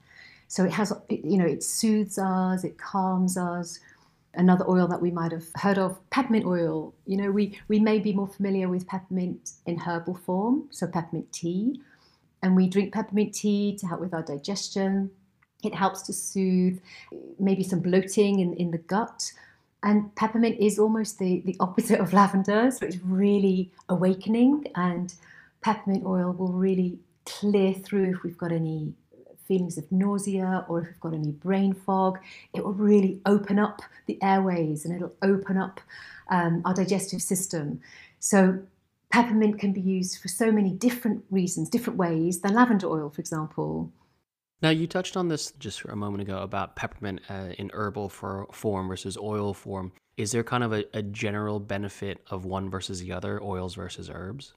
So 0.48 0.64
it 0.64 0.72
has, 0.72 0.92
you 1.08 1.36
know, 1.38 1.46
it 1.46 1.62
soothes 1.62 2.18
us, 2.18 2.64
it 2.64 2.78
calms 2.78 3.36
us. 3.36 3.78
Another 4.34 4.68
oil 4.68 4.86
that 4.88 5.00
we 5.00 5.10
might 5.10 5.32
have 5.32 5.46
heard 5.54 5.78
of, 5.78 5.98
peppermint 6.10 6.44
oil. 6.44 6.92
You 7.06 7.16
know, 7.16 7.30
we, 7.30 7.58
we 7.68 7.78
may 7.80 7.98
be 7.98 8.12
more 8.12 8.28
familiar 8.28 8.68
with 8.68 8.86
peppermint 8.86 9.52
in 9.64 9.78
herbal 9.78 10.16
form, 10.16 10.64
so 10.70 10.86
peppermint 10.86 11.32
tea, 11.32 11.80
and 12.46 12.54
we 12.54 12.68
drink 12.68 12.94
peppermint 12.94 13.34
tea 13.34 13.76
to 13.80 13.86
help 13.88 14.00
with 14.00 14.14
our 14.14 14.22
digestion. 14.22 15.10
It 15.64 15.74
helps 15.74 16.02
to 16.02 16.12
soothe 16.12 16.78
maybe 17.40 17.64
some 17.64 17.80
bloating 17.80 18.38
in, 18.38 18.54
in 18.54 18.70
the 18.70 18.78
gut. 18.78 19.32
and 19.82 20.14
peppermint 20.14 20.58
is 20.58 20.78
almost 20.78 21.18
the, 21.18 21.42
the 21.44 21.56
opposite 21.60 22.00
of 22.00 22.12
lavender, 22.12 22.70
so 22.70 22.86
it's 22.86 22.98
really 23.04 23.70
awakening. 23.88 24.66
And 24.74 25.12
peppermint 25.60 26.04
oil 26.04 26.32
will 26.32 26.52
really 26.52 26.98
clear 27.24 27.72
through 27.72 28.10
if 28.14 28.22
we've 28.22 28.38
got 28.38 28.52
any 28.52 28.94
feelings 29.46 29.76
of 29.78 29.90
nausea 29.90 30.64
or 30.68 30.80
if 30.80 30.86
we've 30.88 31.00
got 31.00 31.14
any 31.14 31.32
brain 31.32 31.72
fog. 31.72 32.18
It 32.54 32.64
will 32.64 32.72
really 32.72 33.20
open 33.26 33.58
up 33.58 33.82
the 34.06 34.18
airways 34.22 34.84
and 34.84 34.94
it'll 34.94 35.14
open 35.22 35.56
up 35.56 35.80
um, 36.28 36.62
our 36.64 36.74
digestive 36.74 37.22
system. 37.22 37.80
So 38.18 38.38
peppermint 39.10 39.58
can 39.58 39.72
be 39.72 39.80
used 39.80 40.20
for 40.20 40.28
so 40.28 40.50
many 40.50 40.70
different 40.70 41.24
reasons, 41.30 41.68
different 41.68 41.98
ways 41.98 42.40
than 42.40 42.54
lavender 42.54 42.88
oil, 42.88 43.10
for 43.10 43.20
example. 43.20 43.92
Now, 44.62 44.70
you 44.70 44.86
touched 44.86 45.16
on 45.16 45.28
this 45.28 45.52
just 45.52 45.84
a 45.84 45.96
moment 45.96 46.22
ago 46.22 46.38
about 46.38 46.76
peppermint 46.76 47.20
uh, 47.28 47.52
in 47.58 47.70
herbal 47.74 48.08
for, 48.08 48.46
form 48.52 48.88
versus 48.88 49.16
oil 49.18 49.52
form. 49.52 49.92
Is 50.16 50.32
there 50.32 50.42
kind 50.42 50.64
of 50.64 50.72
a, 50.72 50.84
a 50.94 51.02
general 51.02 51.60
benefit 51.60 52.24
of 52.30 52.46
one 52.46 52.70
versus 52.70 53.00
the 53.00 53.12
other, 53.12 53.42
oils 53.42 53.74
versus 53.74 54.08
herbs? 54.12 54.54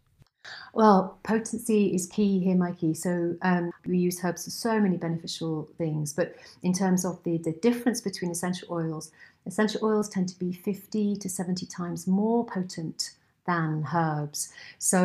Well, 0.74 1.20
potency 1.24 1.94
is 1.94 2.08
key 2.08 2.40
here, 2.40 2.56
Mikey. 2.56 2.94
So 2.94 3.36
um, 3.42 3.72
we 3.86 3.98
use 3.98 4.24
herbs 4.24 4.46
for 4.46 4.52
so 4.52 4.80
many 4.80 4.96
beneficial 4.96 5.70
things. 5.78 6.14
But 6.14 6.36
in 6.64 6.74
terms 6.74 7.04
of 7.04 7.22
the, 7.24 7.38
the 7.38 7.52
difference 7.52 8.00
between 8.00 8.32
essential 8.32 8.70
oils, 8.72 9.12
essential 9.46 9.84
oils 9.84 10.08
tend 10.08 10.30
to 10.30 10.40
be 10.40 10.54
50 10.54 11.18
to 11.18 11.30
70 11.30 11.66
times 11.66 12.08
more 12.08 12.46
potent 12.46 13.12
than 13.50 13.86
herbs. 13.94 14.54
So 14.78 15.00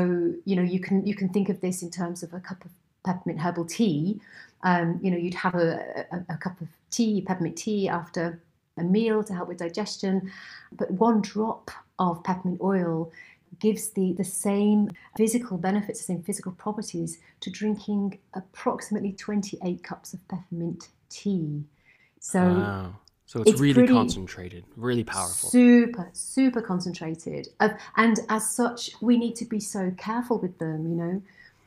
you 0.44 0.56
know 0.56 0.62
you 0.74 0.80
can 0.80 1.06
you 1.06 1.14
can 1.14 1.28
think 1.30 1.48
of 1.48 1.60
this 1.60 1.82
in 1.82 1.90
terms 1.90 2.22
of 2.22 2.32
a 2.34 2.40
cup 2.40 2.64
of 2.64 2.70
peppermint 3.04 3.40
herbal 3.40 3.66
tea. 3.66 4.20
Um, 4.62 5.00
you 5.02 5.10
know 5.10 5.16
you'd 5.16 5.42
have 5.46 5.54
a, 5.54 6.06
a, 6.12 6.34
a 6.34 6.36
cup 6.36 6.60
of 6.60 6.68
tea, 6.90 7.22
peppermint 7.22 7.56
tea 7.56 7.88
after 7.88 8.40
a 8.76 8.82
meal 8.82 9.22
to 9.24 9.32
help 9.34 9.48
with 9.48 9.58
digestion, 9.58 10.30
but 10.72 10.90
one 10.90 11.20
drop 11.20 11.70
of 11.98 12.22
peppermint 12.24 12.60
oil 12.60 13.12
gives 13.60 13.90
the, 13.90 14.12
the 14.14 14.24
same 14.24 14.90
physical 15.16 15.56
benefits, 15.56 16.00
the 16.00 16.04
same 16.04 16.22
physical 16.22 16.52
properties 16.52 17.18
to 17.40 17.50
drinking 17.50 18.18
approximately 18.34 19.12
28 19.12 19.82
cups 19.84 20.12
of 20.12 20.26
peppermint 20.28 20.88
tea. 21.08 21.62
So 22.18 22.40
wow. 22.40 22.96
So 23.26 23.40
it's, 23.40 23.52
it's 23.52 23.60
really 23.60 23.88
concentrated, 23.88 24.64
really 24.76 25.04
powerful. 25.04 25.48
Super, 25.48 26.10
super 26.12 26.60
concentrated. 26.60 27.48
Uh, 27.58 27.70
and 27.96 28.20
as 28.28 28.50
such, 28.50 28.90
we 29.00 29.16
need 29.16 29.34
to 29.36 29.44
be 29.44 29.60
so 29.60 29.92
careful 29.96 30.38
with 30.38 30.58
them, 30.58 30.86
you 30.88 30.94
know. 30.94 31.22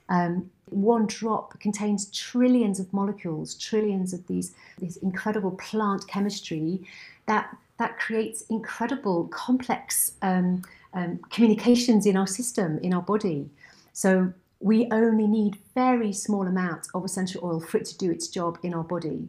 Um, 0.10 0.50
one 0.70 1.08
drop 1.08 1.60
contains 1.60 2.06
trillions 2.12 2.80
of 2.80 2.92
molecules, 2.94 3.56
trillions 3.56 4.14
of 4.14 4.26
these 4.28 4.54
this 4.80 4.98
incredible 4.98 5.52
plant 5.52 6.08
chemistry 6.08 6.82
that 7.26 7.56
that 7.78 8.00
creates 8.00 8.42
incredible 8.50 9.28
complex 9.28 10.14
um, 10.22 10.62
um, 10.94 11.20
communications 11.30 12.06
in 12.06 12.18
our 12.18 12.28
system, 12.28 12.80
in 12.80 12.94
our 12.94 13.02
body. 13.02 13.50
So 13.94 14.34
we 14.60 14.88
only 14.92 15.28
need 15.28 15.58
very 15.76 16.12
small 16.14 16.48
amounts 16.48 16.90
of 16.94 17.06
essential 17.06 17.42
oil 17.44 17.60
for 17.60 17.78
it 17.78 17.86
to 17.86 17.98
do 17.98 18.10
its 18.10 18.28
job 18.28 18.58
in 18.64 18.74
our 18.74 18.84
body. 18.84 19.28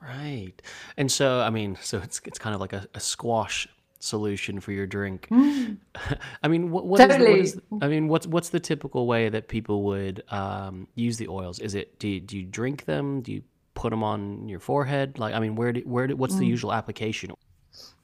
Right. 0.00 0.54
And 0.96 1.10
so, 1.10 1.40
I 1.40 1.50
mean, 1.50 1.76
so 1.80 1.98
it's 1.98 2.20
it's 2.24 2.38
kind 2.38 2.54
of 2.54 2.60
like 2.60 2.72
a, 2.72 2.86
a 2.94 3.00
squash 3.00 3.68
solution 3.98 4.60
for 4.60 4.72
your 4.72 4.86
drink. 4.86 5.28
Mm. 5.30 5.76
I 6.42 6.48
mean, 6.48 6.70
what, 6.70 6.86
what, 6.86 7.00
is, 7.00 7.08
what 7.08 7.20
is, 7.20 7.60
I 7.82 7.88
mean, 7.88 8.08
what's 8.08 8.26
what's 8.26 8.48
the 8.48 8.60
typical 8.60 9.06
way 9.06 9.28
that 9.28 9.48
people 9.48 9.82
would 9.84 10.24
um, 10.30 10.88
use 10.94 11.18
the 11.18 11.28
oils? 11.28 11.58
Is 11.58 11.74
it 11.74 11.98
do 11.98 12.08
you, 12.08 12.20
do 12.20 12.38
you 12.38 12.44
drink 12.44 12.86
them? 12.86 13.20
Do 13.20 13.32
you 13.32 13.42
put 13.74 13.90
them 13.90 14.02
on 14.02 14.48
your 14.48 14.60
forehead? 14.60 15.18
Like, 15.18 15.34
I 15.34 15.40
mean, 15.40 15.54
where 15.54 15.72
do, 15.72 15.80
where 15.82 16.06
do, 16.06 16.16
what's 16.16 16.36
the 16.36 16.44
mm. 16.44 16.48
usual 16.48 16.72
application? 16.72 17.30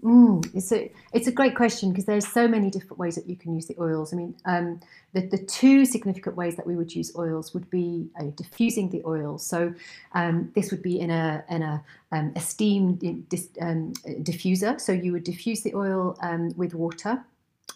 Mm, 0.02 0.54
it's 0.54 0.72
a 0.72 0.92
it's 1.12 1.26
a 1.26 1.32
great 1.32 1.56
question 1.56 1.90
because 1.90 2.04
there's 2.04 2.28
so 2.28 2.46
many 2.46 2.70
different 2.70 2.98
ways 2.98 3.14
that 3.14 3.26
you 3.26 3.34
can 3.34 3.54
use 3.54 3.66
the 3.66 3.74
oils. 3.80 4.12
I 4.12 4.16
mean, 4.16 4.34
um, 4.44 4.80
the 5.14 5.22
the 5.22 5.38
two 5.38 5.86
significant 5.86 6.36
ways 6.36 6.54
that 6.56 6.66
we 6.66 6.76
would 6.76 6.94
use 6.94 7.16
oils 7.16 7.54
would 7.54 7.68
be 7.70 8.08
uh, 8.20 8.24
diffusing 8.36 8.90
the 8.90 9.02
oil. 9.06 9.38
So 9.38 9.74
um, 10.12 10.52
this 10.54 10.70
would 10.70 10.82
be 10.82 11.00
in 11.00 11.10
a 11.10 11.42
in 11.48 11.62
a, 11.62 11.82
um, 12.12 12.32
a 12.36 12.40
steam 12.40 12.98
um, 13.60 13.92
diffuser. 14.22 14.80
So 14.80 14.92
you 14.92 15.12
would 15.12 15.24
diffuse 15.24 15.62
the 15.62 15.74
oil 15.74 16.16
um, 16.20 16.54
with 16.56 16.74
water 16.74 17.24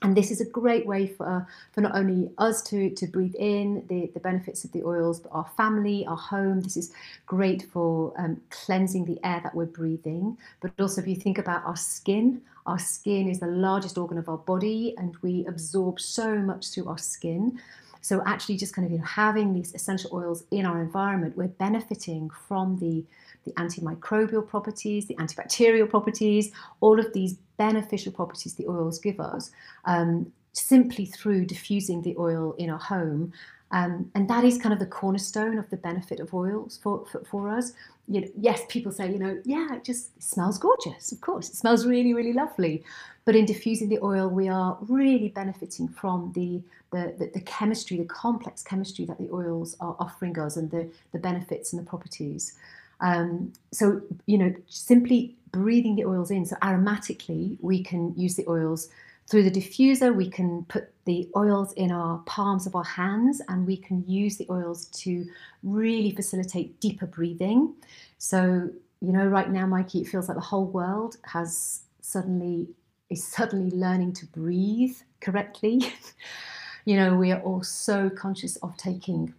and 0.02 0.16
this 0.16 0.30
is 0.30 0.40
a 0.40 0.47
great 0.47 0.87
way 0.87 1.07
for, 1.07 1.47
for 1.73 1.80
not 1.83 1.95
only 1.95 2.30
us 2.38 2.62
to, 2.62 2.88
to 2.90 3.07
breathe 3.07 3.35
in 3.38 3.85
the, 3.88 4.11
the 4.14 4.21
benefits 4.21 4.64
of 4.64 4.73
the 4.73 4.83
oils, 4.83 5.21
but 5.21 5.30
our 5.30 5.50
family, 5.59 6.07
our 6.07 6.16
home. 6.16 6.61
This 6.62 6.78
is 6.78 6.92
great 7.26 7.66
for 7.71 8.14
um, 8.16 8.40
cleansing 8.49 9.04
the 9.04 9.19
air 9.23 9.40
that 9.42 9.54
we're 9.54 9.66
breathing. 9.66 10.38
But 10.61 10.73
also, 10.80 11.02
if 11.02 11.07
you 11.07 11.16
think 11.16 11.37
about 11.37 11.64
our 11.66 11.76
skin, 11.76 12.40
our 12.64 12.78
skin 12.78 13.28
is 13.28 13.40
the 13.40 13.47
largest 13.47 13.99
organ 13.99 14.16
of 14.16 14.28
our 14.28 14.38
body, 14.38 14.95
and 14.97 15.16
we 15.21 15.45
absorb 15.47 16.00
so 16.00 16.37
much 16.38 16.71
through 16.71 16.88
our 16.88 16.99
skin. 16.99 17.61
So, 18.00 18.23
actually, 18.25 18.57
just 18.57 18.75
kind 18.75 18.87
of 18.87 18.92
you 18.92 18.99
know, 18.99 19.04
having 19.04 19.52
these 19.52 19.75
essential 19.75 20.11
oils 20.14 20.45
in 20.50 20.64
our 20.64 20.80
environment, 20.80 21.37
we're 21.37 21.49
benefiting 21.49 22.30
from 22.49 22.78
the 22.78 23.04
the 23.45 23.52
antimicrobial 23.52 24.47
properties, 24.47 25.07
the 25.07 25.14
antibacterial 25.14 25.88
properties, 25.88 26.52
all 26.80 27.00
of 27.00 27.12
these 27.14 27.38
beneficial 27.67 28.12
properties 28.12 28.55
the 28.55 28.67
oils 28.67 28.99
give 28.99 29.21
us 29.21 29.50
um, 29.85 30.33
simply 30.52 31.05
through 31.05 31.45
diffusing 31.45 32.00
the 32.00 32.17
oil 32.19 32.55
in 32.62 32.71
our 32.71 32.85
home. 32.95 33.33
Um, 33.73 34.11
and 34.14 34.29
that 34.29 34.45
is 34.45 34.59
kind 34.59 34.73
of 34.73 34.81
the 34.81 34.87
cornerstone 35.00 35.59
of 35.59 35.69
the 35.71 35.76
benefit 35.76 36.19
of 36.21 36.35
oils 36.35 36.81
for, 36.83 37.05
for, 37.11 37.21
for 37.31 37.43
us. 37.59 37.67
You 38.09 38.23
know, 38.23 38.29
yes, 38.49 38.62
people 38.69 38.90
say, 38.90 39.12
you 39.12 39.21
know, 39.25 39.35
yeah, 39.45 39.76
it 39.76 39.85
just 39.85 40.05
it 40.17 40.23
smells 40.23 40.59
gorgeous. 40.59 41.12
Of 41.12 41.21
course, 41.21 41.50
it 41.50 41.57
smells 41.57 41.87
really, 41.87 42.12
really 42.14 42.33
lovely. 42.33 42.83
But 43.26 43.37
in 43.37 43.45
diffusing 43.45 43.90
the 43.90 44.02
oil, 44.02 44.26
we 44.40 44.49
are 44.49 44.76
really 44.88 45.29
benefiting 45.29 45.87
from 45.87 46.33
the, 46.35 46.62
the, 46.93 47.14
the, 47.19 47.31
the 47.35 47.45
chemistry, 47.57 47.99
the 47.99 48.07
complex 48.25 48.62
chemistry 48.62 49.05
that 49.05 49.19
the 49.19 49.31
oils 49.33 49.76
are 49.79 49.95
offering 50.00 50.37
us 50.38 50.57
and 50.57 50.69
the, 50.71 50.88
the 51.12 51.19
benefits 51.19 51.73
and 51.73 51.79
the 51.81 51.88
properties. 51.88 52.55
Um, 53.00 53.52
so, 53.73 54.00
you 54.26 54.38
know, 54.38 54.54
simply 54.69 55.37
breathing 55.52 55.97
the 55.97 56.04
oils 56.04 56.30
in. 56.30 56.45
So, 56.45 56.57
aromatically, 56.62 57.57
we 57.61 57.83
can 57.83 58.14
use 58.16 58.37
the 58.37 58.47
oils 58.49 58.88
through 59.30 59.45
the 59.45 59.50
diffuser. 59.50 60.14
We 60.14 60.28
can 60.28 60.64
put 60.64 60.92
the 61.04 61.28
oils 61.37 61.73
in 61.75 61.92
our 61.92 62.19
palms 62.26 62.66
of 62.66 62.75
our 62.75 62.85
hands 62.85 63.40
and 63.49 63.66
we 63.66 63.76
can 63.76 64.04
use 64.07 64.37
the 64.37 64.47
oils 64.50 64.87
to 64.87 65.25
really 65.62 66.11
facilitate 66.11 66.80
deeper 66.80 67.07
breathing. 67.07 67.75
So, 68.19 68.71
you 69.00 69.12
know, 69.12 69.26
right 69.26 69.50
now, 69.50 69.66
Mikey, 69.66 70.00
it 70.00 70.09
feels 70.09 70.28
like 70.28 70.37
the 70.37 70.42
whole 70.42 70.66
world 70.66 71.16
has 71.25 71.83
suddenly 72.00 72.69
is 73.09 73.26
suddenly 73.26 73.76
learning 73.76 74.12
to 74.14 74.26
breathe 74.26 74.97
correctly. 75.21 75.92
you 76.85 76.97
know, 76.97 77.14
we 77.16 77.33
are 77.33 77.40
all 77.40 77.62
so 77.62 78.09
conscious 78.11 78.57
of 78.57 78.76
taking 78.76 79.35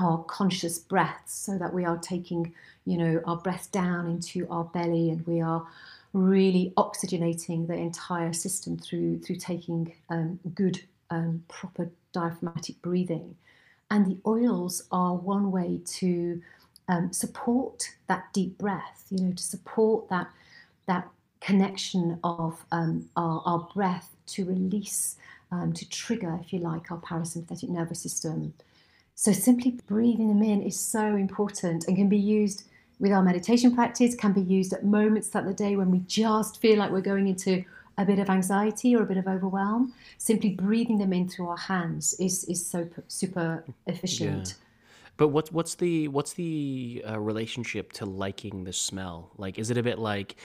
our 0.00 0.22
conscious 0.24 0.78
breaths 0.78 1.34
so 1.34 1.56
that 1.58 1.72
we 1.72 1.84
are 1.84 1.98
taking 1.98 2.52
you 2.84 2.98
know 2.98 3.20
our 3.26 3.36
breath 3.36 3.70
down 3.70 4.06
into 4.06 4.46
our 4.50 4.64
belly 4.64 5.10
and 5.10 5.26
we 5.26 5.40
are 5.40 5.66
really 6.14 6.72
oxygenating 6.76 7.66
the 7.66 7.74
entire 7.74 8.32
system 8.32 8.78
through 8.78 9.18
through 9.18 9.36
taking 9.36 9.92
um, 10.08 10.38
good 10.54 10.82
um, 11.10 11.44
proper 11.48 11.90
diaphragmatic 12.12 12.80
breathing. 12.80 13.36
And 13.90 14.06
the 14.06 14.16
oils 14.26 14.84
are 14.90 15.14
one 15.14 15.50
way 15.50 15.80
to 15.98 16.40
um, 16.88 17.12
support 17.12 17.90
that 18.06 18.32
deep 18.32 18.58
breath 18.58 19.06
you 19.10 19.24
know 19.24 19.32
to 19.32 19.42
support 19.42 20.08
that 20.10 20.28
that 20.86 21.08
connection 21.40 22.18
of 22.22 22.64
um, 22.72 23.08
our, 23.16 23.42
our 23.44 23.68
breath 23.74 24.10
to 24.26 24.44
release 24.44 25.16
um, 25.50 25.72
to 25.72 25.88
trigger 25.88 26.38
if 26.42 26.52
you 26.52 26.58
like 26.58 26.90
our 26.90 26.98
parasympathetic 26.98 27.68
nervous 27.68 28.00
system 28.00 28.52
so 29.14 29.32
simply 29.32 29.72
breathing 29.86 30.28
them 30.28 30.42
in 30.42 30.62
is 30.62 30.78
so 30.78 31.16
important 31.16 31.86
and 31.86 31.96
can 31.96 32.08
be 32.08 32.18
used 32.18 32.64
with 32.98 33.12
our 33.12 33.22
meditation 33.22 33.74
practice, 33.74 34.14
can 34.14 34.32
be 34.32 34.40
used 34.40 34.72
at 34.72 34.84
moments 34.84 35.28
throughout 35.28 35.46
the 35.46 35.54
day 35.54 35.76
when 35.76 35.90
we 35.90 36.00
just 36.00 36.60
feel 36.60 36.78
like 36.78 36.90
we're 36.90 37.00
going 37.00 37.28
into 37.28 37.64
a 37.98 38.04
bit 38.04 38.18
of 38.18 38.28
anxiety 38.28 38.94
or 38.96 39.02
a 39.02 39.06
bit 39.06 39.16
of 39.16 39.26
overwhelm. 39.26 39.92
Simply 40.18 40.50
breathing 40.50 40.98
them 40.98 41.12
in 41.12 41.28
through 41.28 41.48
our 41.48 41.56
hands 41.56 42.14
is 42.18 42.44
is 42.44 42.64
so 42.64 42.88
super 43.08 43.64
efficient. 43.86 44.48
Yeah. 44.48 44.54
But 45.16 45.28
what's 45.28 45.52
what's 45.52 45.76
the 45.76 46.08
what's 46.08 46.32
the 46.32 47.04
uh, 47.08 47.20
relationship 47.20 47.92
to 47.92 48.04
liking 48.04 48.64
the 48.64 48.72
smell? 48.72 49.30
Like, 49.38 49.58
is 49.58 49.70
it 49.70 49.78
a 49.78 49.82
bit 49.82 49.98
like 49.98 50.36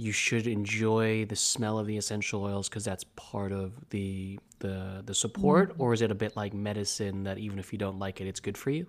you 0.00 0.12
should 0.12 0.46
enjoy 0.46 1.24
the 1.26 1.36
smell 1.36 1.78
of 1.78 1.86
the 1.86 1.96
essential 1.96 2.44
oils 2.44 2.68
because 2.68 2.84
that's 2.84 3.04
part 3.16 3.52
of 3.52 3.72
the 3.90 4.38
the 4.60 5.02
the 5.04 5.14
support, 5.14 5.70
mm. 5.70 5.80
or 5.80 5.92
is 5.92 6.02
it 6.02 6.10
a 6.10 6.14
bit 6.14 6.36
like 6.36 6.54
medicine 6.54 7.24
that 7.24 7.38
even 7.38 7.58
if 7.58 7.72
you 7.72 7.78
don't 7.78 7.98
like 7.98 8.20
it, 8.20 8.26
it's 8.26 8.40
good 8.40 8.58
for 8.58 8.70
you? 8.70 8.86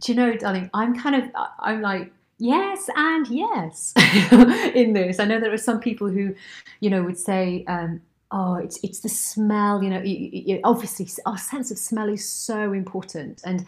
Do 0.00 0.12
you 0.12 0.16
know, 0.16 0.36
darling? 0.36 0.70
I'm 0.74 0.98
kind 0.98 1.16
of 1.16 1.30
I'm 1.60 1.82
like 1.82 2.12
yes 2.38 2.88
and 2.94 3.26
yes 3.28 3.94
in 4.74 4.92
this. 4.92 5.18
I 5.18 5.24
know 5.24 5.40
there 5.40 5.52
are 5.52 5.58
some 5.58 5.80
people 5.80 6.08
who, 6.08 6.34
you 6.80 6.90
know, 6.90 7.02
would 7.02 7.18
say. 7.18 7.64
Um, 7.66 8.02
oh 8.32 8.56
it's 8.56 8.82
it's 8.82 8.98
the 8.98 9.08
smell 9.08 9.84
you 9.84 9.88
know 9.88 10.00
you, 10.00 10.28
you, 10.32 10.60
obviously 10.64 11.08
our 11.26 11.38
sense 11.38 11.70
of 11.70 11.78
smell 11.78 12.08
is 12.08 12.28
so 12.28 12.72
important 12.72 13.40
and 13.44 13.64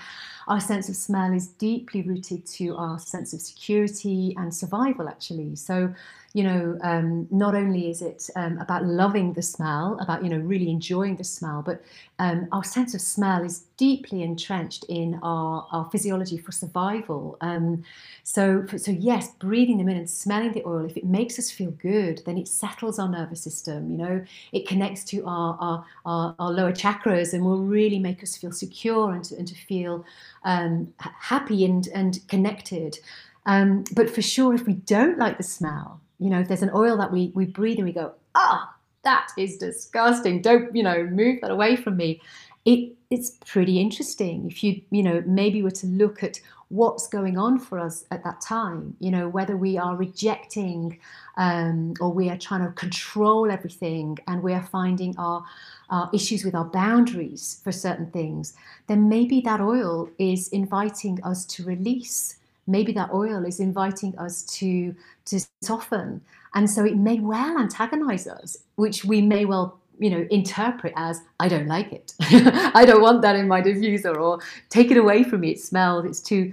our 0.49 0.61
sense 0.61 0.89
of 0.89 0.97
smell 0.97 1.33
is 1.33 1.47
deeply 1.47 2.03
rooted 2.03 2.47
to 2.47 2.75
our 2.77 2.99
sense 2.99 3.35
of 3.35 3.41
security 3.41 4.35
and 4.39 4.53
survival, 4.53 5.09
actually. 5.09 5.55
So, 5.57 5.95
you 6.35 6.45
know, 6.45 6.79
um, 6.83 7.27
not 7.31 7.55
only 7.55 7.89
is 7.91 8.03
it 8.03 8.29
um, 8.37 8.59
about 8.59 8.85
loving 8.85 9.33
the 9.33 9.41
smell, 9.41 9.99
about, 9.99 10.23
you 10.23 10.29
know, 10.29 10.37
really 10.37 10.71
enjoying 10.71 11.17
the 11.17 11.25
smell, 11.25 11.63
but 11.63 11.83
um, 12.19 12.47
our 12.53 12.63
sense 12.63 12.95
of 12.95 13.01
smell 13.01 13.43
is 13.43 13.65
deeply 13.79 14.23
entrenched 14.23 14.85
in 14.91 15.19
our, 15.23 15.67
our 15.73 15.89
physiology 15.91 16.37
for 16.37 16.53
survival. 16.53 17.39
Um, 17.41 17.83
so, 18.25 18.67
so, 18.77 18.91
yes, 18.91 19.31
breathing 19.37 19.79
them 19.79 19.89
in 19.89 19.97
and 19.97 20.11
smelling 20.11 20.53
the 20.53 20.63
oil, 20.67 20.85
if 20.85 20.99
it 20.99 21.07
makes 21.07 21.39
us 21.39 21.51
feel 21.51 21.71
good, 21.71 22.21
then 22.27 22.37
it 22.37 22.47
settles 22.47 22.99
our 22.99 23.09
nervous 23.09 23.41
system, 23.41 23.91
you 23.91 23.97
know, 23.97 24.25
it 24.53 24.69
connects 24.69 25.05
to 25.05 25.25
our, 25.25 25.57
our, 25.61 25.87
our, 26.05 26.35
our 26.39 26.51
lower 26.51 26.73
chakras 26.73 27.33
and 27.33 27.43
will 27.43 27.63
really 27.63 27.99
make 27.99 28.23
us 28.23 28.37
feel 28.37 28.53
secure 28.53 29.13
and 29.13 29.25
to, 29.25 29.37
and 29.37 29.49
to 29.49 29.55
feel 29.55 30.05
um, 30.45 30.93
happy 30.99 31.65
and, 31.65 31.89
and 31.95 32.21
connected. 32.29 32.99
Um, 33.47 33.85
but 33.95 34.11
for 34.11 34.21
sure, 34.21 34.55
if 34.55 34.67
we 34.67 34.75
don't 34.75 35.19
like 35.19 35.39
the 35.39 35.43
smell, 35.43 36.03
you 36.19 36.31
know, 36.31 36.41
if 36.41 36.49
there's 36.49 36.63
an 36.63 36.71
oil 36.75 36.97
that 36.97 37.13
we, 37.13 37.33
we 37.35 37.47
breathe 37.47 37.79
and 37.79 37.87
we 37.87 37.93
go, 37.93 38.13
ah, 38.35 38.71
oh, 38.71 38.75
that 39.05 39.31
is 39.37 39.57
disgusting. 39.59 40.43
Don't, 40.43 40.75
you 40.75 40.83
know, 40.83 41.05
move 41.05 41.41
that 41.41 41.51
away 41.51 41.77
from 41.77 41.97
me. 41.97 42.21
It, 42.65 42.95
it's 43.11 43.31
pretty 43.47 43.81
interesting 43.81 44.51
if 44.51 44.63
you, 44.63 44.83
you 44.91 45.03
know, 45.03 45.23
maybe 45.27 45.63
were 45.63 45.71
to 45.71 45.87
look 45.87 46.23
at 46.23 46.41
what's 46.71 47.09
going 47.09 47.39
on 47.39 47.59
for 47.59 47.79
us 47.79 48.05
at 48.11 48.23
that 48.25 48.41
time, 48.43 48.95
you 49.01 49.11
know, 49.11 49.29
whether 49.29 49.57
we 49.57 49.79
are 49.79 49.97
rejecting 49.97 50.99
um, 51.39 51.95
or 51.99 52.13
we 52.13 52.29
are 52.29 52.37
trying 52.37 52.67
to 52.67 52.73
control 52.73 53.51
everything 53.51 54.19
and 54.27 54.43
we 54.43 54.53
are 54.53 54.63
finding 54.63 55.17
our, 55.17 55.43
our 55.89 56.11
issues 56.13 56.45
with 56.45 56.55
our 56.55 56.67
boundaries 56.67 57.61
for 57.65 57.73
certain 57.73 58.11
things, 58.11 58.53
then 58.87 59.09
maybe 59.09 59.41
that 59.41 59.61
oil 59.61 60.11
is 60.19 60.49
inviting 60.49 61.23
us 61.25 61.47
to 61.47 61.65
release 61.65 62.38
maybe 62.69 62.93
that 62.93 63.11
oil 63.13 63.45
is 63.45 63.61
inviting 63.61 64.17
us 64.19 64.43
to 64.45 64.95
to 65.27 65.41
soften. 65.63 66.21
And 66.55 66.69
so 66.71 66.85
it 66.85 66.97
may 66.97 67.21
well 67.21 67.59
antagonize 67.59 68.27
us 68.27 68.59
which 68.77 69.05
we 69.05 69.21
may 69.21 69.45
well 69.45 69.79
you 69.99 70.11
know 70.11 70.27
interpret 70.31 70.93
as 70.97 71.21
i 71.41 71.49
don't 71.49 71.67
like 71.67 71.93
it. 71.93 72.15
I 72.21 72.85
don't 72.85 73.03
want 73.03 73.23
that 73.23 73.37
in 73.37 73.49
my 73.49 73.61
diffuser 73.61 74.17
or 74.17 74.41
take 74.69 74.91
it 74.91 74.97
away 74.97 75.25
from 75.25 75.41
me. 75.41 75.51
It 75.51 75.61
smells. 75.61 76.05
It's 76.05 76.21
too 76.21 76.53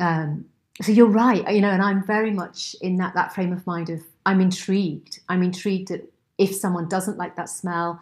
um, 0.00 0.46
so 0.80 0.90
you're 0.90 1.06
right 1.06 1.46
you 1.54 1.60
know 1.60 1.68
and 1.68 1.82
i'm 1.82 2.02
very 2.06 2.30
much 2.30 2.74
in 2.80 2.96
that 2.96 3.12
that 3.14 3.34
frame 3.34 3.52
of 3.52 3.66
mind 3.66 3.90
of 3.90 4.00
i'm 4.24 4.40
intrigued. 4.40 5.20
I'm 5.28 5.42
intrigued 5.42 5.88
that 5.88 6.10
if 6.38 6.54
someone 6.54 6.88
doesn't 6.88 7.18
like 7.18 7.36
that 7.36 7.50
smell 7.50 8.00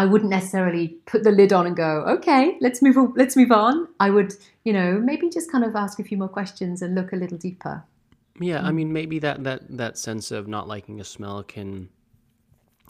I 0.00 0.06
wouldn't 0.06 0.30
necessarily 0.30 0.96
put 1.04 1.24
the 1.24 1.30
lid 1.30 1.52
on 1.52 1.66
and 1.66 1.76
go, 1.76 2.04
okay, 2.08 2.56
let's 2.62 2.80
move 2.80 2.96
on, 2.96 3.12
let's 3.16 3.36
move 3.36 3.52
on. 3.52 3.86
I 4.00 4.08
would, 4.08 4.32
you 4.64 4.72
know, 4.72 4.98
maybe 4.98 5.28
just 5.28 5.52
kind 5.52 5.62
of 5.62 5.76
ask 5.76 5.98
a 5.98 6.04
few 6.04 6.16
more 6.16 6.28
questions 6.28 6.80
and 6.80 6.94
look 6.94 7.12
a 7.12 7.16
little 7.16 7.36
deeper. 7.36 7.84
Yeah, 8.40 8.66
I 8.66 8.70
mm. 8.70 8.76
mean, 8.76 8.92
maybe 8.94 9.18
that 9.18 9.44
that 9.44 9.76
that 9.76 9.98
sense 9.98 10.30
of 10.30 10.48
not 10.48 10.66
liking 10.66 11.00
a 11.00 11.04
smell 11.04 11.42
can 11.42 11.90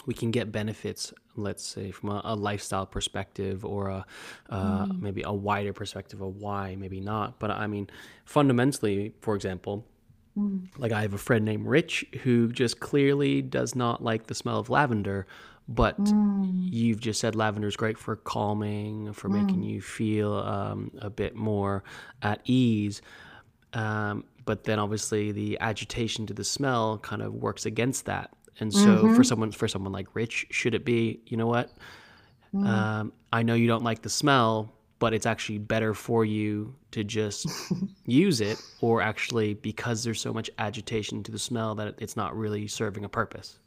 we 0.06 0.14
can 0.14 0.30
get 0.30 0.52
benefits, 0.52 1.12
let's 1.34 1.66
say, 1.66 1.90
from 1.90 2.10
a, 2.10 2.20
a 2.26 2.36
lifestyle 2.36 2.86
perspective 2.86 3.64
or 3.64 3.88
a 3.88 4.06
uh, 4.48 4.86
mm. 4.86 5.02
maybe 5.02 5.22
a 5.24 5.32
wider 5.32 5.72
perspective 5.72 6.20
of 6.20 6.36
why, 6.36 6.76
maybe 6.76 7.00
not. 7.00 7.40
But 7.40 7.50
I 7.50 7.66
mean, 7.66 7.90
fundamentally, 8.24 9.14
for 9.20 9.34
example, 9.34 9.84
mm. 10.38 10.64
like 10.78 10.92
I 10.92 11.02
have 11.02 11.14
a 11.14 11.18
friend 11.18 11.44
named 11.44 11.66
Rich 11.66 12.04
who 12.22 12.52
just 12.52 12.78
clearly 12.78 13.42
does 13.42 13.74
not 13.74 14.00
like 14.00 14.28
the 14.28 14.34
smell 14.36 14.60
of 14.60 14.70
lavender 14.70 15.26
but 15.70 15.96
mm. 16.02 16.50
you've 16.52 17.00
just 17.00 17.20
said 17.20 17.36
lavender 17.36 17.68
is 17.68 17.76
great 17.76 17.96
for 17.96 18.16
calming, 18.16 19.12
for 19.12 19.28
mm. 19.28 19.40
making 19.40 19.62
you 19.62 19.80
feel 19.80 20.34
um, 20.34 20.90
a 21.00 21.08
bit 21.08 21.36
more 21.36 21.84
at 22.22 22.40
ease. 22.44 23.00
Um, 23.72 24.24
but 24.44 24.64
then 24.64 24.80
obviously 24.80 25.30
the 25.30 25.58
agitation 25.60 26.26
to 26.26 26.34
the 26.34 26.42
smell 26.42 26.98
kind 26.98 27.22
of 27.22 27.34
works 27.34 27.66
against 27.66 28.06
that. 28.06 28.30
And 28.58 28.74
so 28.74 28.80
mm-hmm. 28.80 29.14
for 29.14 29.22
someone 29.22 29.52
for 29.52 29.68
someone 29.68 29.92
like 29.92 30.08
Rich, 30.14 30.48
should 30.50 30.74
it 30.74 30.84
be, 30.84 31.20
you 31.26 31.36
know 31.36 31.46
what? 31.46 31.70
Mm. 32.52 32.66
Um, 32.66 33.12
I 33.32 33.44
know 33.44 33.54
you 33.54 33.68
don't 33.68 33.84
like 33.84 34.02
the 34.02 34.10
smell, 34.10 34.74
but 34.98 35.14
it's 35.14 35.24
actually 35.24 35.58
better 35.58 35.94
for 35.94 36.24
you 36.24 36.74
to 36.90 37.04
just 37.04 37.46
use 38.06 38.40
it, 38.40 38.60
or 38.80 39.00
actually 39.00 39.54
because 39.54 40.02
there's 40.02 40.20
so 40.20 40.32
much 40.32 40.50
agitation 40.58 41.22
to 41.22 41.30
the 41.30 41.38
smell 41.38 41.76
that 41.76 41.94
it's 41.98 42.16
not 42.16 42.36
really 42.36 42.66
serving 42.66 43.04
a 43.04 43.08
purpose. 43.08 43.60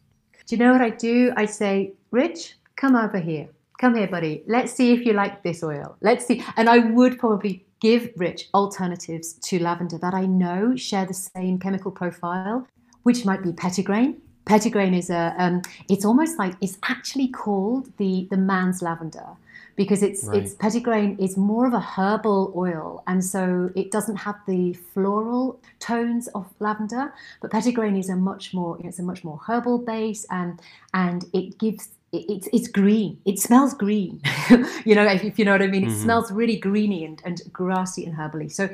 Do 0.45 0.56
you 0.56 0.60
know 0.60 0.71
what 0.73 0.82
I 0.82 0.89
do? 0.89 1.32
I 1.38 1.45
say, 1.45 1.93
Rich, 2.12 2.56
come 2.75 2.95
over 2.95 3.19
here. 3.19 3.47
Come 3.79 3.95
here, 3.95 4.08
buddy. 4.08 4.43
Let's 4.47 4.73
see 4.73 4.93
if 4.93 5.06
you 5.06 5.13
like 5.13 5.43
this 5.43 5.63
oil. 5.63 5.95
Let's 6.01 6.25
see. 6.25 6.43
And 6.58 6.69
I 6.69 6.79
would 6.79 7.17
probably 7.17 7.65
give 7.79 8.10
Rich 8.17 8.49
alternatives 8.53 9.34
to 9.34 9.60
lavender 9.60 9.97
that 9.97 10.13
I 10.13 10.25
know 10.25 10.75
share 10.75 11.06
the 11.06 11.13
same 11.13 11.60
chemical 11.60 11.91
profile, 11.91 12.67
which 13.03 13.25
might 13.25 13.43
be 13.43 13.51
petitgrain. 13.51 14.17
Petitgrain 14.45 14.97
is 14.97 15.10
a, 15.10 15.34
um, 15.38 15.62
it's 15.89 16.06
almost 16.06 16.38
like, 16.38 16.56
it's 16.62 16.77
actually 16.84 17.29
called 17.29 17.89
the, 17.97 18.27
the 18.29 18.38
man's 18.38 18.82
lavender 18.82 19.27
because 19.76 20.04
it's 20.04 20.24
right. 20.26 20.42
it's 20.42 20.54
petitgrain 20.56 21.20
is 21.20 21.38
more 21.38 21.66
of 21.66 21.74
a 21.74 21.80
herbal 21.80 22.54
oil 22.56 23.04
and 23.08 23.24
so 23.24 23.72
it 23.76 23.92
doesn't 23.92 24.16
have 24.18 24.36
the 24.48 24.74
floral 24.94 25.60
tones 25.80 26.28
of 26.30 26.46
lavender 26.60 27.14
but 27.42 27.52
petitgrain 27.52 27.98
is 27.98 28.10
a 28.10 28.16
much 28.16 28.54
more 28.54 28.78
it's 28.84 29.00
a 29.00 29.04
much 29.04 29.24
more 29.24 29.40
herbal 29.48 29.80
base 29.80 30.26
and 30.30 30.60
and 30.94 31.26
it 31.34 31.58
gives 31.58 31.90
it's 32.13 32.47
it's 32.54 32.67
green. 32.67 33.19
It 33.26 33.39
smells 33.39 33.73
green. 33.73 34.21
you 34.86 34.93
know, 34.93 35.04
if, 35.06 35.23
if, 35.23 35.39
you 35.39 35.45
know 35.45 35.52
what 35.52 35.63
I 35.63 35.67
mean. 35.67 35.84
It 35.84 35.88
mm-hmm. 35.88 36.04
smells 36.04 36.32
really 36.32 36.58
greeny 36.58 37.04
and, 37.06 37.21
and 37.26 37.41
grassy 37.52 38.06
and 38.06 38.15
herbally. 38.15 38.52
So 38.52 38.69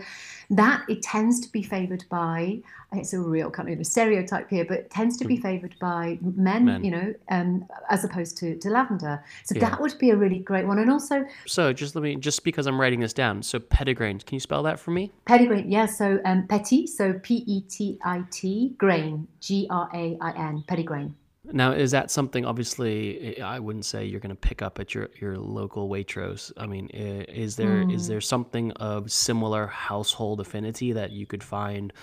that 0.52 0.84
it 0.89 1.02
tends 1.02 1.39
to 1.41 1.52
be 1.52 1.63
favoured 1.63 2.04
by. 2.10 2.60
It's 2.91 3.13
a 3.13 3.19
real 3.19 3.52
kind 3.52 3.69
of 3.69 3.80
a 3.80 3.86
stereotype 3.86 4.49
here, 4.49 4.65
but 4.65 4.89
tends 4.89 5.15
to 5.17 5.25
be 5.25 5.38
mm. 5.38 5.43
favoured 5.43 5.75
by 5.80 6.17
men, 6.21 6.65
men, 6.65 6.84
You 6.84 6.89
know, 6.89 7.13
um, 7.30 7.67
as 7.91 8.04
opposed 8.04 8.36
to, 8.38 8.58
to 8.58 8.69
lavender. 8.71 9.23
So 9.45 9.54
yeah. 9.54 9.69
that 9.69 9.80
would 9.80 9.95
be 9.99 10.10
a 10.10 10.15
really 10.15 10.39
great 10.39 10.65
one. 10.65 10.80
And 10.80 10.89
also. 10.89 11.23
So 11.45 11.71
just 11.71 11.93
let 11.93 12.02
me 12.02 12.15
just 12.15 12.43
because 12.43 12.65
I'm 12.65 12.82
writing 12.82 12.99
this 12.99 13.13
down. 13.13 13.43
So 13.43 13.60
petitgrain. 13.60 14.25
Can 14.25 14.36
you 14.36 14.39
spell 14.39 14.63
that 14.63 14.80
for 14.80 14.89
me? 14.89 15.12
Petitgrain. 15.28 15.65
Yeah. 15.67 15.86
So 15.86 16.19
um, 16.25 16.47
petit. 16.47 16.88
So 16.88 17.13
P 17.13 17.43
E 17.45 17.62
T 17.62 17.99
I 18.04 18.23
T 18.32 18.73
grain. 18.80 19.28
G 19.39 19.67
R 19.69 19.88
A 19.93 20.17
I 20.19 20.32
N. 20.32 20.63
Petitgrain. 20.67 21.13
Now, 21.52 21.72
is 21.72 21.92
that 21.92 22.12
something? 22.12 22.46
Obviously, 22.46 23.42
I 23.42 23.60
wouldn't 23.60 23.86
say 23.86 24.06
you're 24.06 24.20
going 24.20 24.36
to 24.36 24.36
pick 24.36 24.62
up 24.62 24.80
at 24.80 24.94
your, 24.94 25.10
your 25.20 25.38
local 25.38 25.90
Waitrose. 25.90 26.52
I 26.58 26.66
mean, 26.68 26.88
is 26.90 27.56
there 27.56 27.84
mm. 27.84 27.94
is 27.94 28.08
there 28.08 28.22
something 28.22 28.72
of 28.74 29.12
similar 29.12 29.68
household 29.68 30.40
affinity 30.42 30.92
that 30.94 31.12
you 31.12 31.26
could 31.26 31.44
find 31.44 31.94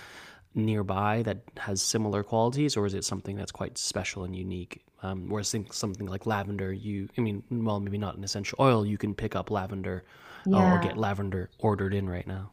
nearby 0.55 1.23
that 1.23 1.39
has 1.59 1.83
similar 1.83 2.23
qualities, 2.23 2.77
or 2.77 2.87
is 2.87 2.95
it 2.95 3.05
something 3.05 3.37
that's 3.37 3.53
quite 3.53 3.79
special 3.79 4.25
and 4.25 4.35
unique? 4.35 4.83
Um, 5.03 5.29
whereas 5.29 5.55
something 5.71 6.07
like 6.07 6.27
lavender, 6.27 6.73
you, 6.73 7.09
I 7.17 7.21
mean, 7.21 7.43
well, 7.51 7.79
maybe 7.79 7.99
not 7.99 8.17
an 8.17 8.25
essential 8.25 8.57
oil, 8.59 8.85
you 8.87 8.97
can 8.97 9.15
pick 9.15 9.37
up 9.37 9.51
lavender 9.51 10.05
yeah. 10.47 10.57
uh, 10.57 10.77
or 10.77 10.81
get 10.81 10.97
lavender 10.97 11.51
ordered 11.59 11.93
in 11.93 12.09
right 12.09 12.27
now. 12.27 12.51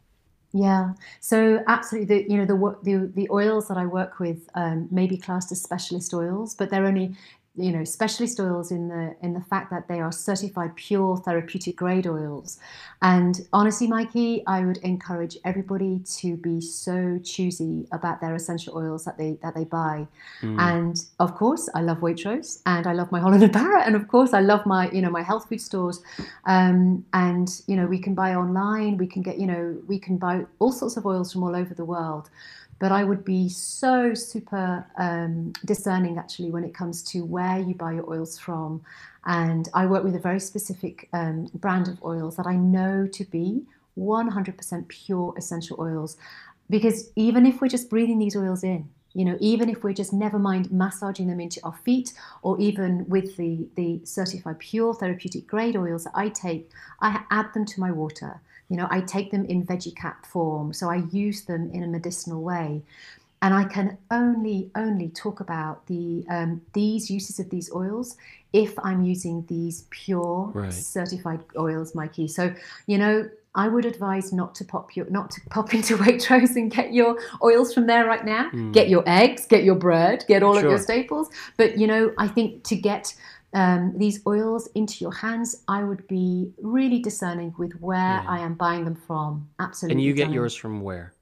Yeah. 0.56 0.92
So 1.20 1.64
absolutely, 1.66 2.16
the, 2.24 2.30
you 2.32 2.38
know 2.38 2.44
the 2.46 2.78
the 2.84 3.12
the 3.12 3.28
oils 3.30 3.66
that 3.68 3.76
I 3.76 3.86
work 3.86 4.20
with 4.20 4.48
um, 4.54 4.86
may 4.90 5.08
be 5.08 5.16
classed 5.18 5.50
as 5.50 5.60
specialist 5.60 6.14
oils, 6.14 6.54
but 6.54 6.70
they're 6.70 6.86
only 6.86 7.16
you 7.56 7.70
know 7.70 7.84
specialist 7.84 8.40
oils 8.40 8.72
in 8.72 8.88
the 8.88 9.14
in 9.22 9.32
the 9.32 9.40
fact 9.40 9.70
that 9.70 9.86
they 9.86 10.00
are 10.00 10.10
certified 10.10 10.74
pure 10.74 11.16
therapeutic 11.18 11.76
grade 11.76 12.06
oils. 12.06 12.58
And 13.02 13.46
honestly 13.52 13.86
mikey 13.86 14.42
i 14.46 14.64
would 14.64 14.78
encourage 14.78 15.36
everybody 15.44 16.00
to 16.18 16.36
be 16.36 16.60
so 16.60 17.18
choosy 17.22 17.86
about 17.92 18.20
their 18.20 18.34
essential 18.34 18.76
oils 18.76 19.04
that 19.04 19.18
they 19.18 19.38
that 19.42 19.54
they 19.54 19.64
buy. 19.64 20.06
Mm. 20.42 20.60
and 20.60 21.04
of 21.20 21.34
course 21.36 21.68
i 21.74 21.80
love 21.80 21.98
waitrose 21.98 22.60
and 22.66 22.86
i 22.86 22.92
love 22.92 23.12
my 23.12 23.20
holland 23.20 23.42
and 23.42 23.52
barrett 23.52 23.86
and 23.86 23.94
of 23.94 24.08
course 24.08 24.32
i 24.32 24.40
love 24.40 24.66
my 24.66 24.90
you 24.90 25.00
know 25.00 25.10
my 25.10 25.22
health 25.22 25.48
food 25.48 25.60
stores. 25.60 26.02
Um, 26.46 27.04
and 27.12 27.48
you 27.66 27.76
know 27.76 27.86
we 27.86 27.98
can 27.98 28.14
buy 28.14 28.34
online 28.34 28.96
we 28.96 29.06
can 29.06 29.22
get 29.22 29.38
you 29.38 29.46
know 29.46 29.76
we 29.86 29.98
can 29.98 30.16
buy 30.16 30.44
all 30.58 30.72
sorts 30.72 30.96
of 30.96 31.06
oils 31.06 31.32
from 31.32 31.44
all 31.44 31.54
over 31.54 31.74
the 31.74 31.84
world 31.84 32.30
but 32.78 32.92
I 32.92 33.04
would 33.04 33.24
be 33.24 33.48
so 33.48 34.14
super 34.14 34.86
um, 34.96 35.52
discerning 35.64 36.18
actually 36.18 36.50
when 36.50 36.64
it 36.64 36.74
comes 36.74 37.02
to 37.04 37.24
where 37.24 37.58
you 37.58 37.74
buy 37.74 37.92
your 37.92 38.10
oils 38.10 38.38
from. 38.38 38.82
And 39.26 39.68
I 39.72 39.86
work 39.86 40.04
with 40.04 40.14
a 40.14 40.18
very 40.18 40.40
specific 40.40 41.08
um, 41.12 41.48
brand 41.54 41.88
of 41.88 42.02
oils 42.02 42.36
that 42.36 42.46
I 42.46 42.56
know 42.56 43.06
to 43.06 43.24
be 43.24 43.62
100% 43.98 44.88
pure 44.88 45.34
essential 45.36 45.76
oils. 45.80 46.16
Because 46.68 47.10
even 47.16 47.46
if 47.46 47.60
we're 47.60 47.68
just 47.68 47.90
breathing 47.90 48.18
these 48.18 48.36
oils 48.36 48.64
in, 48.64 48.88
you 49.14 49.24
know, 49.24 49.36
even 49.40 49.68
if 49.68 49.84
we're 49.84 49.92
just 49.92 50.12
never 50.12 50.38
mind 50.38 50.72
massaging 50.72 51.28
them 51.28 51.40
into 51.40 51.60
our 51.64 51.76
feet, 51.84 52.12
or 52.42 52.60
even 52.60 53.08
with 53.08 53.36
the, 53.36 53.68
the 53.76 54.00
certified 54.04 54.58
pure 54.58 54.92
therapeutic 54.92 55.46
grade 55.46 55.76
oils 55.76 56.04
that 56.04 56.12
I 56.14 56.28
take, 56.28 56.68
I 57.00 57.22
add 57.30 57.54
them 57.54 57.64
to 57.66 57.80
my 57.80 57.92
water. 57.92 58.40
You 58.68 58.76
know, 58.76 58.88
I 58.90 59.00
take 59.00 59.30
them 59.30 59.44
in 59.44 59.64
veggie 59.66 59.94
cap 59.94 60.26
form, 60.26 60.72
so 60.72 60.90
I 60.90 61.04
use 61.10 61.42
them 61.42 61.70
in 61.72 61.82
a 61.82 61.86
medicinal 61.86 62.42
way. 62.42 62.82
And 63.42 63.52
I 63.52 63.64
can 63.64 63.98
only 64.10 64.70
only 64.74 65.10
talk 65.10 65.40
about 65.40 65.86
the 65.86 66.24
um, 66.30 66.62
these 66.72 67.10
uses 67.10 67.38
of 67.38 67.50
these 67.50 67.70
oils 67.74 68.16
if 68.54 68.78
I'm 68.78 69.04
using 69.04 69.44
these 69.48 69.84
pure 69.90 70.50
Right. 70.54 70.72
certified 70.72 71.40
oils, 71.58 71.94
Mikey. 71.94 72.28
So, 72.28 72.54
you 72.86 72.96
know, 72.96 73.28
I 73.54 73.68
would 73.68 73.84
advise 73.84 74.32
not 74.32 74.54
to 74.56 74.64
pop 74.64 74.96
your 74.96 75.08
not 75.10 75.30
to 75.32 75.40
pop 75.50 75.74
into 75.78 75.96
Waitrose 75.98 76.56
and 76.56 76.70
get 76.70 76.94
your 76.94 77.18
oils 77.42 77.74
from 77.74 77.86
there 77.86 78.06
right 78.06 78.24
now. 78.24 78.50
Mm. 78.50 78.72
Get 78.72 78.88
your 78.88 79.04
eggs, 79.06 79.46
get 79.46 79.62
your 79.62 79.74
bread, 79.76 80.24
get 80.26 80.42
all 80.42 80.56
of 80.56 80.62
your 80.62 80.78
staples. 80.78 81.28
But 81.56 81.76
you 81.76 81.86
know, 81.86 82.14
I 82.16 82.28
think 82.28 82.64
to 82.64 82.76
get 82.76 83.14
um, 83.54 83.96
these 83.96 84.20
oils 84.26 84.68
into 84.74 85.04
your 85.04 85.12
hands, 85.12 85.62
I 85.68 85.84
would 85.84 86.06
be 86.08 86.52
really 86.60 86.98
discerning 86.98 87.54
with 87.56 87.72
where 87.80 87.98
Yeah. 87.98 88.24
I 88.26 88.40
am 88.40 88.54
buying 88.54 88.84
them 88.84 88.96
from. 88.96 89.48
Absolutely. 89.60 89.94
And 89.94 90.02
you 90.04 90.12
get 90.12 90.32
yours 90.32 90.54
from 90.54 90.80
where? 90.80 91.14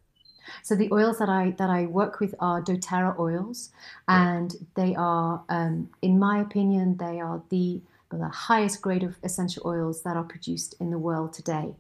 So 0.63 0.75
the 0.75 0.91
oils 0.93 1.19
that 1.19 1.29
I 1.29 1.55
that 1.59 1.71
I 1.71 1.87
work 1.87 2.21
with 2.21 2.35
are 2.41 2.61
DoTerra 2.63 3.19
oils, 3.19 3.71
and 4.09 4.55
they 4.75 4.95
are, 4.95 5.43
um, 5.49 5.89
in 6.03 6.19
my 6.19 6.41
opinion, 6.41 6.97
they 6.97 7.21
are 7.21 7.43
the 7.49 7.81
the 8.11 8.29
highest 8.29 8.83
grade 8.83 9.03
of 9.03 9.17
essential 9.23 9.63
oils 9.65 10.03
that 10.03 10.17
are 10.17 10.25
produced 10.25 10.75
in 10.81 10.91
the 10.91 10.99
world 10.99 11.33
today. 11.33 11.75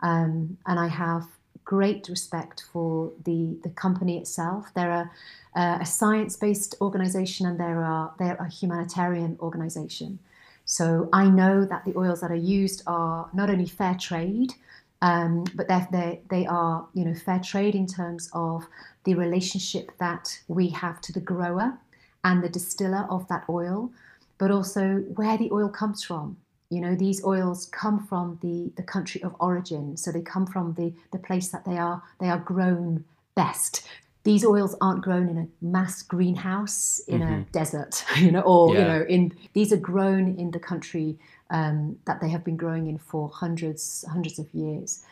Um, 0.00 0.58
and 0.66 0.78
I 0.78 0.88
have 0.88 1.26
great 1.66 2.08
respect 2.08 2.64
for 2.72 3.12
the 3.24 3.58
the 3.62 3.68
company 3.70 4.16
itself. 4.16 4.72
They're 4.74 5.10
a, 5.54 5.60
a 5.82 5.84
science 5.84 6.36
based 6.36 6.76
organization, 6.80 7.46
and 7.46 7.60
they're 7.60 7.82
a, 7.82 8.12
they're 8.18 8.36
a 8.36 8.48
humanitarian 8.48 9.36
organization. 9.40 10.18
So 10.64 11.08
I 11.12 11.28
know 11.28 11.64
that 11.66 11.84
the 11.84 11.96
oils 11.96 12.20
that 12.22 12.30
are 12.30 12.44
used 12.58 12.82
are 12.86 13.28
not 13.34 13.50
only 13.50 13.66
fair 13.66 13.94
trade, 13.94 14.54
um, 15.02 15.44
but 15.54 15.68
they're, 15.68 15.88
they 15.92 16.20
they 16.30 16.46
are 16.46 16.86
you 16.94 17.04
know 17.04 17.14
fair 17.14 17.40
trade 17.40 17.74
in 17.74 17.86
terms 17.86 18.30
of 18.32 18.66
the 19.04 19.14
relationship 19.14 19.90
that 19.98 20.40
we 20.48 20.68
have 20.70 21.00
to 21.02 21.12
the 21.12 21.20
grower 21.20 21.78
and 22.24 22.42
the 22.42 22.48
distiller 22.48 23.06
of 23.10 23.28
that 23.28 23.44
oil, 23.48 23.90
but 24.38 24.50
also 24.50 24.98
where 25.14 25.36
the 25.36 25.50
oil 25.52 25.68
comes 25.68 26.02
from. 26.02 26.36
You 26.70 26.80
know, 26.80 26.94
these 26.94 27.24
oils 27.24 27.66
come 27.66 28.04
from 28.06 28.38
the, 28.42 28.72
the 28.76 28.82
country 28.82 29.22
of 29.22 29.34
origin, 29.38 29.96
so 29.96 30.10
they 30.10 30.20
come 30.20 30.46
from 30.46 30.74
the, 30.74 30.92
the 31.12 31.18
place 31.18 31.48
that 31.48 31.64
they 31.64 31.78
are 31.78 32.02
they 32.20 32.28
are 32.28 32.38
grown 32.38 33.04
best. 33.34 33.86
These 34.24 34.44
oils 34.44 34.74
aren't 34.80 35.02
grown 35.02 35.28
in 35.28 35.38
a 35.38 35.46
mass 35.64 36.02
greenhouse 36.02 37.00
in 37.06 37.22
a 37.22 37.46
desert, 37.52 38.04
you 38.16 38.32
know, 38.32 38.40
or 38.40 38.74
you 38.74 38.80
know, 38.80 39.04
in 39.08 39.32
these 39.52 39.72
are 39.72 39.76
grown 39.76 40.36
in 40.36 40.50
the 40.50 40.58
country 40.58 41.16
um, 41.50 41.96
that 42.06 42.20
they 42.20 42.28
have 42.30 42.42
been 42.42 42.56
growing 42.56 42.88
in 42.88 42.98
for 42.98 43.28
hundreds 43.28 44.04
hundreds 44.08 44.38
of 44.40 44.52
years. 44.52 45.04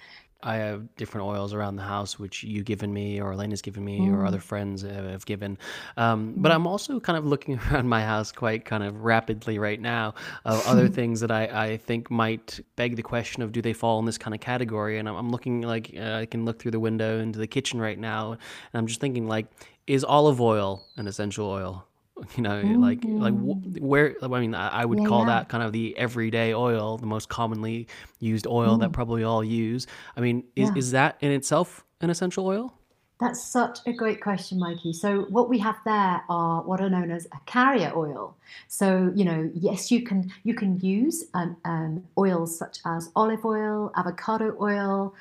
I 0.45 0.57
have 0.57 0.95
different 0.97 1.27
oils 1.27 1.55
around 1.55 1.77
the 1.77 1.83
house, 1.83 2.19
which 2.19 2.45
you've 2.45 2.67
given 2.67 2.93
me, 2.93 3.21
or 3.21 3.33
Elena's 3.33 3.63
given 3.63 3.85
me, 3.85 4.11
or 4.11 4.27
other 4.27 4.41
friends 4.41 4.83
have 4.83 5.07
have 5.07 5.25
given. 5.25 5.57
Um, 5.97 6.35
But 6.37 6.53
I'm 6.53 6.67
also 6.67 7.01
kind 7.01 7.17
of 7.17 7.25
looking 7.25 7.59
around 7.73 7.89
my 7.89 8.03
house 8.03 8.31
quite 8.31 8.65
kind 8.65 8.83
of 8.85 9.05
rapidly 9.05 9.59
right 9.59 9.81
now 9.81 10.15
of 10.45 10.65
other 10.67 10.89
things 10.99 11.21
that 11.21 11.31
I, 11.31 11.45
I 11.45 11.77
think 11.79 12.11
might 12.11 12.61
beg 12.77 12.97
the 12.97 13.03
question 13.03 13.43
of 13.43 13.53
do 13.53 13.63
they 13.63 13.73
fall 13.73 13.99
in 13.99 14.05
this 14.05 14.19
kind 14.19 14.35
of 14.35 14.41
category? 14.41 14.99
And 14.99 15.09
I'm, 15.09 15.17
I'm 15.17 15.31
looking 15.31 15.63
like 15.63 15.95
uh, 15.97 16.21
I 16.23 16.27
can 16.27 16.45
look 16.45 16.61
through 16.61 16.73
the 16.73 16.81
window 16.81 17.21
into 17.21 17.39
the 17.39 17.47
kitchen 17.47 17.81
right 17.81 17.99
now, 17.99 18.33
and 18.33 18.75
I'm 18.75 18.87
just 18.87 19.01
thinking 19.01 19.27
like, 19.27 19.47
is 19.87 20.05
olive 20.05 20.41
oil 20.41 20.85
an 20.97 21.07
essential 21.07 21.49
oil? 21.49 21.87
You 22.37 22.43
know, 22.43 22.61
like 22.79 23.05
like 23.05 23.35
wh- 23.35 23.59
mm-hmm. 23.59 23.85
where 23.87 24.15
I 24.23 24.29
mean, 24.29 24.55
I 24.55 24.69
I 24.69 24.85
would 24.85 25.01
Yeah, 25.01 25.07
call 25.07 25.21
yeah. 25.21 25.27
that 25.27 25.49
kind 25.49 25.63
of 25.63 25.73
the 25.73 25.97
everyday 25.99 26.55
oil, 26.55 26.97
the 26.97 27.07
most 27.07 27.29
commonly 27.29 27.89
used 28.21 28.47
oil 28.47 28.79
that 28.79 28.87
mm-hmm. 28.87 28.93
probably 28.93 29.25
all 29.25 29.43
use. 29.45 29.87
I 30.17 30.21
mean, 30.21 30.45
is, 30.57 30.69
Yeah. 30.69 30.75
is 30.77 30.91
that 30.93 31.17
in 31.21 31.33
itself 31.33 31.85
an 32.01 32.11
essential 32.11 32.47
oil? 32.47 32.73
That's 33.25 33.43
such 33.43 33.79
a 33.87 33.93
great 33.95 34.21
question, 34.21 34.59
Mikey. 34.59 34.93
So 34.93 35.23
what 35.31 35.49
we 35.49 35.59
have 35.61 35.77
there 35.87 36.23
are 36.29 36.61
what 36.61 36.83
are 36.83 36.91
known 36.91 37.11
as 37.11 37.25
a 37.33 37.41
carrier 37.47 37.91
oil. 37.97 38.37
So 38.69 39.11
you 39.15 39.25
know, 39.25 39.51
yes, 39.55 39.91
you 39.91 40.03
can 40.03 40.31
you 40.43 40.53
can 40.53 40.79
use 40.81 41.25
um, 41.33 41.57
um, 41.65 42.05
oils 42.19 42.59
such 42.59 42.81
as 42.85 43.11
olive 43.17 43.47
oil, 43.47 43.91
avocado 43.97 44.55
oil, 44.61 45.15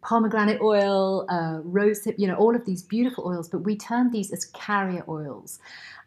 pomegranate 0.00 0.62
oil, 0.62 1.26
uh, 1.28 1.60
rosehip. 1.60 2.14
You 2.16 2.28
know, 2.28 2.36
all 2.36 2.56
of 2.56 2.64
these 2.64 2.82
beautiful 2.82 3.26
oils, 3.26 3.46
but 3.46 3.58
we 3.58 3.76
term 3.76 4.10
these 4.10 4.32
as 4.32 4.46
carrier 4.46 5.04
oils. 5.06 5.58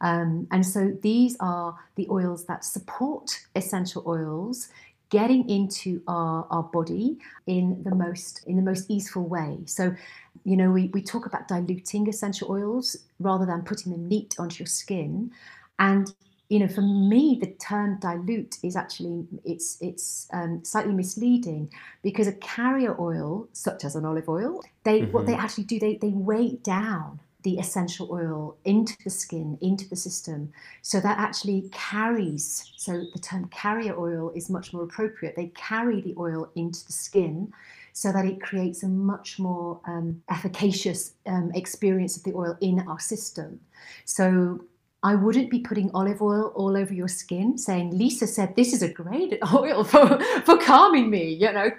Um, 0.01 0.47
and 0.49 0.65
so 0.65 0.97
these 1.03 1.37
are 1.39 1.77
the 1.97 2.07
oils 2.09 2.45
that 2.45 2.65
support 2.65 3.45
essential 3.55 4.03
oils 4.07 4.69
getting 5.13 5.47
into 5.47 6.01
our, 6.07 6.47
our 6.49 6.63
body 6.63 7.19
in 7.45 7.83
the 7.83 7.93
most 7.93 8.43
in 8.47 8.55
the 8.55 8.63
most 8.63 8.89
easeful 8.89 9.23
way. 9.23 9.59
So 9.65 9.95
you 10.43 10.57
know, 10.57 10.71
we, 10.71 10.87
we 10.87 11.01
talk 11.01 11.27
about 11.27 11.47
diluting 11.47 12.09
essential 12.09 12.51
oils 12.51 12.97
rather 13.19 13.45
than 13.45 13.61
putting 13.61 13.91
them 13.91 14.07
neat 14.07 14.35
onto 14.39 14.63
your 14.63 14.67
skin. 14.67 15.31
And 15.77 16.11
you 16.49 16.59
know, 16.59 16.67
for 16.67 16.81
me, 16.81 17.37
the 17.39 17.51
term 17.69 17.99
dilute 17.99 18.57
is 18.63 18.75
actually 18.75 19.25
it's 19.45 19.77
it's 19.81 20.27
um, 20.33 20.65
slightly 20.65 20.93
misleading 20.93 21.71
because 22.01 22.27
a 22.27 22.33
carrier 22.33 22.99
oil, 22.99 23.47
such 23.53 23.85
as 23.85 23.95
an 23.95 24.05
olive 24.05 24.27
oil, 24.27 24.63
they 24.83 25.03
what 25.03 25.27
they 25.27 25.35
actually 25.35 25.65
do 25.65 25.79
they 25.79 25.97
they 25.97 26.09
weigh 26.09 26.55
down 26.63 27.19
the 27.43 27.57
essential 27.57 28.09
oil 28.11 28.57
into 28.65 28.95
the 29.03 29.09
skin, 29.09 29.57
into 29.61 29.87
the 29.87 29.95
system. 29.95 30.51
So 30.81 30.99
that 30.99 31.17
actually 31.17 31.69
carries, 31.71 32.71
so 32.77 33.03
the 33.13 33.19
term 33.19 33.49
carrier 33.49 33.97
oil 33.97 34.31
is 34.35 34.49
much 34.49 34.73
more 34.73 34.83
appropriate. 34.83 35.35
They 35.35 35.51
carry 35.55 36.01
the 36.01 36.15
oil 36.17 36.49
into 36.55 36.85
the 36.85 36.93
skin 36.93 37.53
so 37.93 38.11
that 38.11 38.25
it 38.25 38.41
creates 38.41 38.83
a 38.83 38.87
much 38.87 39.39
more 39.39 39.79
um, 39.85 40.23
efficacious 40.29 41.13
um, 41.27 41.51
experience 41.53 42.17
of 42.17 42.23
the 42.23 42.33
oil 42.33 42.57
in 42.59 42.79
our 42.87 42.99
system. 42.99 43.59
So 44.05 44.61
I 45.03 45.15
wouldn't 45.15 45.49
be 45.51 45.59
putting 45.59 45.91
olive 45.93 46.21
oil 46.21 46.53
all 46.55 46.77
over 46.77 46.93
your 46.93 47.09
skin, 47.09 47.57
saying 47.57 47.97
Lisa 47.97 48.25
said 48.25 48.55
this 48.55 48.71
is 48.71 48.81
a 48.81 48.87
great 48.87 49.37
oil 49.53 49.83
for, 49.83 50.17
for 50.45 50.57
calming 50.57 51.09
me. 51.09 51.33
You 51.33 51.51
know, 51.51 51.69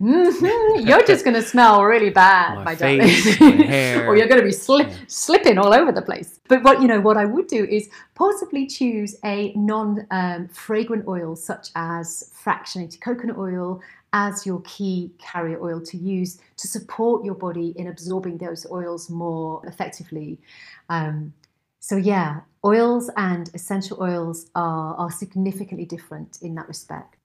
Mhm, 0.00 0.86
you're 0.88 1.02
just 1.04 1.24
going 1.24 1.34
to 1.34 1.42
smell 1.42 1.84
really 1.84 2.10
bad, 2.10 2.64
My 2.64 2.74
face, 2.74 3.34
hair. 3.36 4.06
or 4.08 4.16
you're 4.16 4.28
going 4.28 4.40
to 4.40 4.46
be 4.46 4.52
sli- 4.54 4.92
slipping 5.10 5.58
all 5.58 5.74
over 5.74 5.92
the 5.92 6.02
place. 6.02 6.40
But 6.48 6.62
what 6.62 6.80
you 6.80 6.88
know, 6.88 7.00
what 7.00 7.16
I 7.16 7.24
would 7.24 7.46
do 7.48 7.64
is 7.64 7.88
possibly 8.14 8.66
choose 8.66 9.16
a 9.24 9.52
non-fragrant 9.54 11.06
oil, 11.06 11.36
such 11.36 11.68
as 11.74 12.30
fractionated 12.44 13.00
coconut 13.00 13.36
oil, 13.38 13.80
as 14.14 14.44
your 14.44 14.60
key 14.62 15.10
carrier 15.18 15.62
oil 15.62 15.80
to 15.80 15.96
use 15.96 16.38
to 16.58 16.66
support 16.68 17.24
your 17.24 17.34
body 17.34 17.72
in 17.76 17.86
absorbing 17.88 18.36
those 18.38 18.66
oils 18.70 19.08
more 19.08 19.64
effectively. 19.66 20.38
Um, 20.90 21.32
so 21.88 21.96
yeah, 21.96 22.42
oils 22.64 23.10
and 23.16 23.50
essential 23.54 23.96
oils 24.00 24.46
are, 24.54 24.94
are 24.94 25.10
significantly 25.10 25.84
different 25.84 26.38
in 26.40 26.54
that 26.54 26.68
respect. 26.68 27.16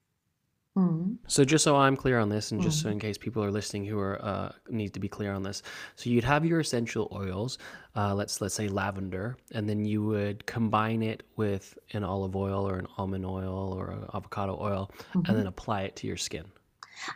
Mm. 0.76 1.18
So 1.28 1.44
just 1.44 1.62
so 1.64 1.76
I'm 1.76 1.96
clear 1.96 2.18
on 2.18 2.28
this, 2.28 2.50
and 2.52 2.60
just 2.60 2.78
Mm. 2.78 2.82
so 2.82 2.88
in 2.90 2.98
case 2.98 3.18
people 3.18 3.42
are 3.42 3.50
listening 3.52 3.84
who 3.84 3.98
are 3.98 4.18
uh, 4.30 4.50
need 4.68 4.92
to 4.94 5.00
be 5.00 5.08
clear 5.08 5.32
on 5.32 5.42
this, 5.42 5.62
so 5.96 6.10
you'd 6.10 6.24
have 6.24 6.44
your 6.44 6.60
essential 6.60 7.08
oils, 7.12 7.58
uh, 7.96 8.14
let's 8.14 8.40
let's 8.40 8.54
say 8.54 8.68
lavender, 8.68 9.36
and 9.52 9.68
then 9.68 9.84
you 9.84 10.04
would 10.04 10.44
combine 10.46 11.02
it 11.02 11.22
with 11.36 11.78
an 11.94 12.02
olive 12.04 12.34
oil 12.36 12.68
or 12.68 12.76
an 12.78 12.86
almond 12.96 13.24
oil 13.24 13.72
or 13.78 13.86
avocado 14.14 14.58
oil, 14.60 14.90
Mm-hmm. 15.14 15.22
and 15.26 15.38
then 15.38 15.46
apply 15.46 15.82
it 15.82 15.94
to 15.96 16.06
your 16.06 16.16
skin. 16.16 16.44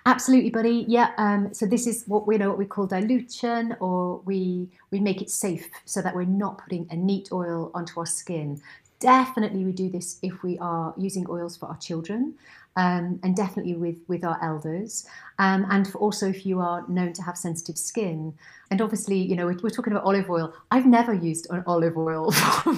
Absolutely, 0.06 0.50
buddy. 0.50 0.84
Yeah. 0.88 1.10
Um, 1.18 1.52
so 1.52 1.66
this 1.66 1.86
is 1.86 2.04
what 2.06 2.26
we 2.26 2.38
know 2.38 2.48
what 2.48 2.58
we 2.58 2.66
call 2.66 2.86
dilution, 2.86 3.76
or 3.80 4.18
we 4.24 4.68
we 4.90 5.00
make 5.00 5.22
it 5.22 5.30
safe 5.30 5.68
so 5.84 6.02
that 6.02 6.14
we're 6.14 6.24
not 6.24 6.58
putting 6.58 6.86
a 6.90 6.96
neat 6.96 7.28
oil 7.32 7.70
onto 7.74 7.98
our 8.00 8.06
skin. 8.06 8.60
Definitely, 9.00 9.64
we 9.64 9.72
do 9.72 9.90
this 9.90 10.18
if 10.22 10.42
we 10.42 10.58
are 10.58 10.94
using 10.96 11.26
oils 11.28 11.56
for 11.56 11.66
our 11.66 11.76
children, 11.78 12.34
um, 12.76 13.18
and 13.22 13.34
definitely 13.34 13.74
with 13.74 13.98
with 14.08 14.24
our 14.24 14.38
elders, 14.42 15.06
um, 15.38 15.66
and 15.70 15.92
also 15.96 16.28
if 16.28 16.46
you 16.46 16.60
are 16.60 16.84
known 16.88 17.12
to 17.14 17.22
have 17.22 17.36
sensitive 17.36 17.78
skin. 17.78 18.34
And 18.72 18.80
obviously, 18.80 19.18
you 19.30 19.36
know, 19.36 19.44
we're, 19.48 19.58
we're 19.62 19.76
talking 19.78 19.92
about 19.92 20.04
olive 20.10 20.28
oil. 20.30 20.46
I've 20.70 20.86
never 20.86 21.12
used 21.12 21.46
an 21.50 21.62
olive 21.66 21.96
oil 21.98 22.30
for, 22.62 22.74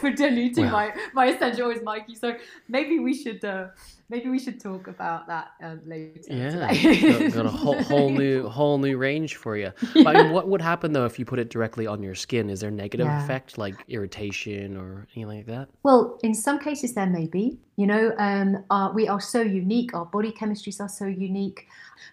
for 0.00 0.10
diluting 0.10 0.64
Well. 0.64 0.72
my 0.72 0.86
my 1.12 1.26
essential 1.26 1.66
oils, 1.68 1.82
Mikey. 1.84 2.14
So 2.14 2.28
maybe 2.68 2.98
we 2.98 3.12
should. 3.22 3.44
Uh, 3.44 3.66
Maybe 4.12 4.28
we 4.28 4.38
should 4.38 4.60
talk 4.60 4.88
about 4.88 5.26
that 5.28 5.52
um, 5.62 5.80
later. 5.86 6.20
Yeah, 6.28 6.68
today. 6.68 7.30
got, 7.30 7.32
got 7.32 7.46
a 7.46 7.48
whole, 7.48 7.82
whole 7.82 8.10
new 8.10 8.46
whole 8.58 8.76
new 8.76 8.98
range 8.98 9.36
for 9.36 9.56
you. 9.56 9.72
But 9.94 10.06
I 10.06 10.22
mean, 10.24 10.32
what 10.32 10.48
would 10.48 10.60
happen 10.60 10.92
though 10.92 11.06
if 11.06 11.18
you 11.18 11.24
put 11.24 11.38
it 11.38 11.48
directly 11.48 11.86
on 11.86 12.02
your 12.02 12.14
skin? 12.14 12.50
Is 12.50 12.60
there 12.60 12.70
negative 12.70 13.06
Yeah. 13.06 13.24
effect 13.24 13.56
like 13.56 13.74
irritation 13.88 14.76
or 14.76 15.06
anything 15.16 15.28
like 15.38 15.46
that? 15.46 15.68
Well, 15.82 16.18
in 16.22 16.34
some 16.34 16.58
cases, 16.58 16.92
there 16.92 17.06
may 17.06 17.26
be. 17.26 17.58
You 17.76 17.86
know, 17.86 18.12
um, 18.18 18.62
our, 18.68 18.92
we 18.92 19.08
are 19.08 19.20
so 19.20 19.40
unique. 19.40 19.94
Our 19.94 20.04
body 20.04 20.30
chemistries 20.30 20.78
are 20.78 20.90
so 20.90 21.06
unique. 21.06 21.66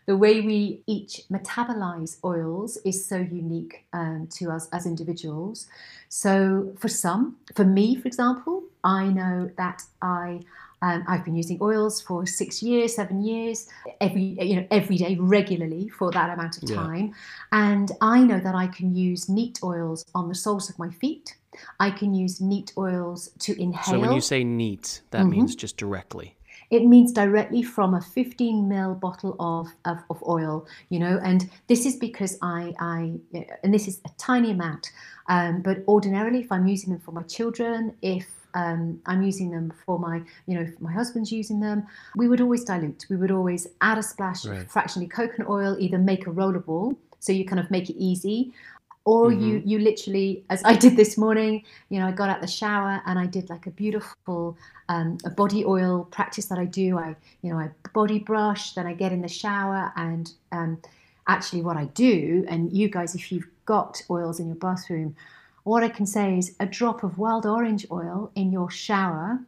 The 0.06 0.16
way 0.16 0.40
we 0.40 0.84
each 0.88 1.24
metabolize 1.30 2.18
oils 2.24 2.78
is 2.90 3.06
so 3.06 3.18
unique 3.18 3.86
um, 3.94 4.28
to 4.32 4.52
us 4.52 4.68
as 4.72 4.86
individuals. 4.86 5.68
So, 6.10 6.74
for 6.78 6.88
some, 6.88 7.38
for 7.56 7.66
me, 7.66 7.96
for 7.96 8.08
example, 8.08 8.64
I 8.84 9.08
know 9.08 9.52
that 9.58 9.84
I. 10.02 10.42
Um, 10.82 11.04
I've 11.10 11.26
been 11.26 11.36
using 11.36 11.58
oils 11.62 12.00
for 12.00 12.26
six 12.26 12.64
years, 12.64 12.96
seven 12.96 13.22
years, 13.22 13.68
every 14.00 14.38
you 14.40 14.56
know 14.56 14.68
every 14.72 14.96
day 14.96 15.18
regularly 15.20 15.90
for 15.90 16.10
that 16.12 16.30
amount 16.30 16.56
of 16.56 16.70
Yeah. 16.70 16.78
time, 16.78 17.14
and 17.52 17.92
I 18.00 18.24
know 18.24 18.40
that 18.40 18.56
I 18.56 18.68
can 18.68 18.96
use 18.96 19.28
neat 19.28 19.60
oils 19.62 20.06
on 20.16 20.30
the 20.30 20.36
soles 20.36 20.70
of 20.70 20.80
my 20.80 20.90
feet 20.90 21.36
I 21.80 21.92
can 21.92 22.14
use 22.14 22.40
neat 22.42 22.74
oils 22.78 23.30
to 23.40 23.60
inhale. 23.62 23.84
So 23.84 24.00
when 24.00 24.14
you 24.14 24.22
say 24.22 24.44
neat, 24.44 25.02
that 25.12 25.22
mm-hmm. 25.22 25.32
means 25.32 25.56
just 25.56 25.78
directly. 25.78 26.36
It 26.70 26.86
means 26.86 27.12
directly 27.12 27.64
from 27.64 27.94
a 27.94 28.02
15 28.02 28.70
ml 28.70 29.00
bottle 29.00 29.36
of, 29.40 29.70
of, 29.86 30.04
of, 30.10 30.22
oil, 30.28 30.68
you 30.90 31.00
know, 31.00 31.20
and 31.24 31.50
this 31.68 31.86
is 31.86 31.96
because 31.96 32.38
I, 32.42 32.74
I 32.80 33.14
and 33.64 33.74
this 33.74 33.88
is 33.88 34.02
a 34.06 34.10
tiny 34.18 34.52
amount, 34.52 34.92
um, 35.28 35.62
but 35.62 35.84
ordinarily, 35.88 36.40
if 36.40 36.52
I'm 36.52 36.68
using 36.68 36.92
them 36.92 37.00
for 37.00 37.12
my 37.12 37.24
children, 37.24 37.96
if 38.02 38.26
um, 38.54 39.00
I'm 39.06 39.22
using 39.24 39.52
them 39.52 39.72
for 39.86 40.00
my, 40.00 40.22
you 40.48 40.60
know, 40.60 40.68
my 40.80 40.92
husband's 40.92 41.32
using 41.32 41.60
them. 41.60 41.86
We 42.16 42.28
would 42.28 42.42
always 42.42 42.64
dilute. 42.64 43.06
We 43.10 43.16
would 43.16 43.32
always 43.32 43.68
add 43.82 43.98
a 43.98 44.04
splash 44.04 44.46
right. 44.46 44.62
of 44.62 44.72
fractionally 44.72 45.08
coconut 45.08 45.50
oil, 45.50 45.76
either 45.80 45.98
make 45.98 46.26
a 46.26 46.32
rollable, 46.32 46.96
so 47.20 47.32
you 47.32 47.46
kind 47.46 47.60
of 47.60 47.70
make 47.70 47.90
it 47.90 47.98
easy, 47.98 48.54
or 49.10 49.32
mm-hmm. 49.32 49.44
you 49.44 49.64
you 49.66 49.80
literally 49.80 50.44
as 50.52 50.62
i 50.66 50.76
did 50.76 50.96
this 50.96 51.18
morning 51.18 51.64
you 51.90 52.00
know 52.00 52.06
i 52.06 52.12
got 52.12 52.30
out 52.30 52.42
the 52.42 52.54
shower 52.62 53.02
and 53.08 53.18
i 53.18 53.26
did 53.26 53.50
like 53.50 53.66
a 53.66 53.72
beautiful 53.72 54.56
um, 54.90 55.18
a 55.26 55.30
body 55.32 55.66
oil 55.66 56.08
practice 56.12 56.46
that 56.46 56.60
i 56.60 56.66
do 56.66 56.98
i 57.00 57.16
you 57.42 57.52
know 57.52 57.58
i 57.58 57.70
body 57.94 58.20
brush 58.20 58.74
then 58.74 58.86
i 58.86 58.94
get 58.94 59.12
in 59.12 59.22
the 59.22 59.28
shower 59.28 59.92
and 59.96 60.34
um, 60.52 60.80
actually 61.28 61.64
what 61.64 61.76
i 61.76 61.86
do 61.86 62.46
and 62.48 62.72
you 62.72 62.88
guys 62.88 63.16
if 63.16 63.32
you've 63.32 63.50
got 63.66 64.00
oils 64.12 64.40
in 64.40 64.46
your 64.46 64.62
bathroom 64.68 65.16
what 65.64 65.84
i 65.84 65.90
can 65.90 66.06
say 66.06 66.38
is 66.38 66.56
a 66.60 66.66
drop 66.68 67.04
of 67.04 67.18
wild 67.18 67.48
orange 67.48 67.88
oil 67.92 68.32
in 68.36 68.52
your 68.52 68.70
shower 68.70 69.40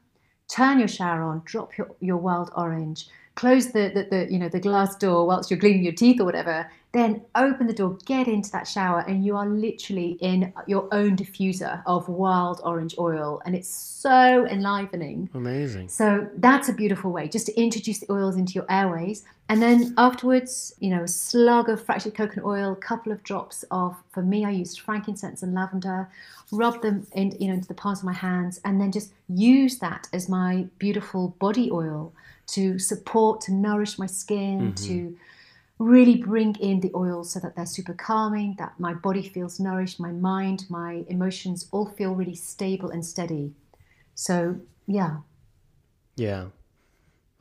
turn 0.47 0.79
your 0.79 0.87
shower 0.87 1.21
on 1.21 1.39
drop 1.45 1.77
your, 1.77 1.87
your 1.99 2.17
wild 2.17 2.49
orange 2.55 3.07
close 3.35 3.67
the, 3.67 3.91
the, 3.93 4.07
the 4.09 4.31
you 4.31 4.37
know 4.37 4.49
the 4.49 4.59
glass 4.59 4.95
door 4.95 5.25
whilst 5.25 5.49
you're 5.49 5.59
cleaning 5.59 5.83
your 5.83 5.93
teeth 5.93 6.19
or 6.19 6.25
whatever 6.25 6.69
then 6.93 7.21
open 7.35 7.67
the 7.67 7.73
door, 7.73 7.97
get 8.05 8.27
into 8.27 8.51
that 8.51 8.67
shower, 8.67 8.99
and 9.07 9.25
you 9.25 9.37
are 9.37 9.47
literally 9.47 10.17
in 10.19 10.51
your 10.67 10.89
own 10.91 11.15
diffuser 11.15 11.81
of 11.85 12.09
wild 12.09 12.59
orange 12.65 12.95
oil. 12.99 13.41
And 13.45 13.55
it's 13.55 13.69
so 13.69 14.45
enlivening. 14.47 15.29
Amazing. 15.33 15.87
So 15.87 16.27
that's 16.37 16.67
a 16.67 16.73
beautiful 16.73 17.11
way 17.11 17.29
just 17.29 17.45
to 17.45 17.57
introduce 17.59 17.99
the 17.99 18.11
oils 18.11 18.35
into 18.35 18.53
your 18.53 18.65
airways. 18.69 19.23
And 19.47 19.61
then 19.61 19.93
afterwards, 19.97 20.73
you 20.79 20.89
know, 20.89 21.03
a 21.03 21.07
slug 21.07 21.69
of 21.69 21.83
fractured 21.83 22.13
coconut 22.13 22.45
oil, 22.45 22.73
a 22.73 22.75
couple 22.75 23.13
of 23.13 23.23
drops 23.23 23.63
of, 23.71 23.95
for 24.11 24.21
me, 24.21 24.43
I 24.43 24.51
used 24.51 24.81
frankincense 24.81 25.43
and 25.43 25.53
lavender, 25.53 26.09
rub 26.51 26.81
them 26.81 27.07
in, 27.13 27.37
you 27.39 27.47
know, 27.47 27.53
into 27.53 27.69
the 27.69 27.73
palms 27.73 27.99
of 27.99 28.05
my 28.05 28.13
hands, 28.13 28.59
and 28.65 28.81
then 28.81 28.91
just 28.91 29.13
use 29.29 29.77
that 29.77 30.09
as 30.11 30.27
my 30.27 30.67
beautiful 30.77 31.29
body 31.39 31.69
oil 31.71 32.11
to 32.53 32.79
support, 32.79 33.41
to 33.41 33.53
nourish 33.53 33.97
my 33.97 34.05
skin, 34.05 34.73
mm-hmm. 34.73 34.87
to 34.87 35.17
really 35.79 36.17
bring 36.17 36.55
in 36.55 36.79
the 36.79 36.91
oils 36.95 37.31
so 37.31 37.39
that 37.39 37.55
they're 37.55 37.65
super 37.65 37.93
calming, 37.93 38.55
that 38.59 38.73
my 38.79 38.93
body 38.93 39.27
feels 39.27 39.59
nourished, 39.59 39.99
my 39.99 40.11
mind, 40.11 40.65
my 40.69 41.03
emotions 41.07 41.67
all 41.71 41.87
feel 41.87 42.13
really 42.13 42.35
stable 42.35 42.89
and 42.89 43.05
steady. 43.05 43.51
So, 44.13 44.57
yeah. 44.85 45.17
Yeah. 46.15 46.47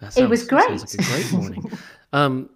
Sounds, 0.00 0.16
it 0.16 0.28
was 0.28 0.46
great. 0.46 0.70
Like 0.70 0.94
a 0.94 0.96
great 0.96 1.32
morning. 1.32 1.72
um, 2.12 2.48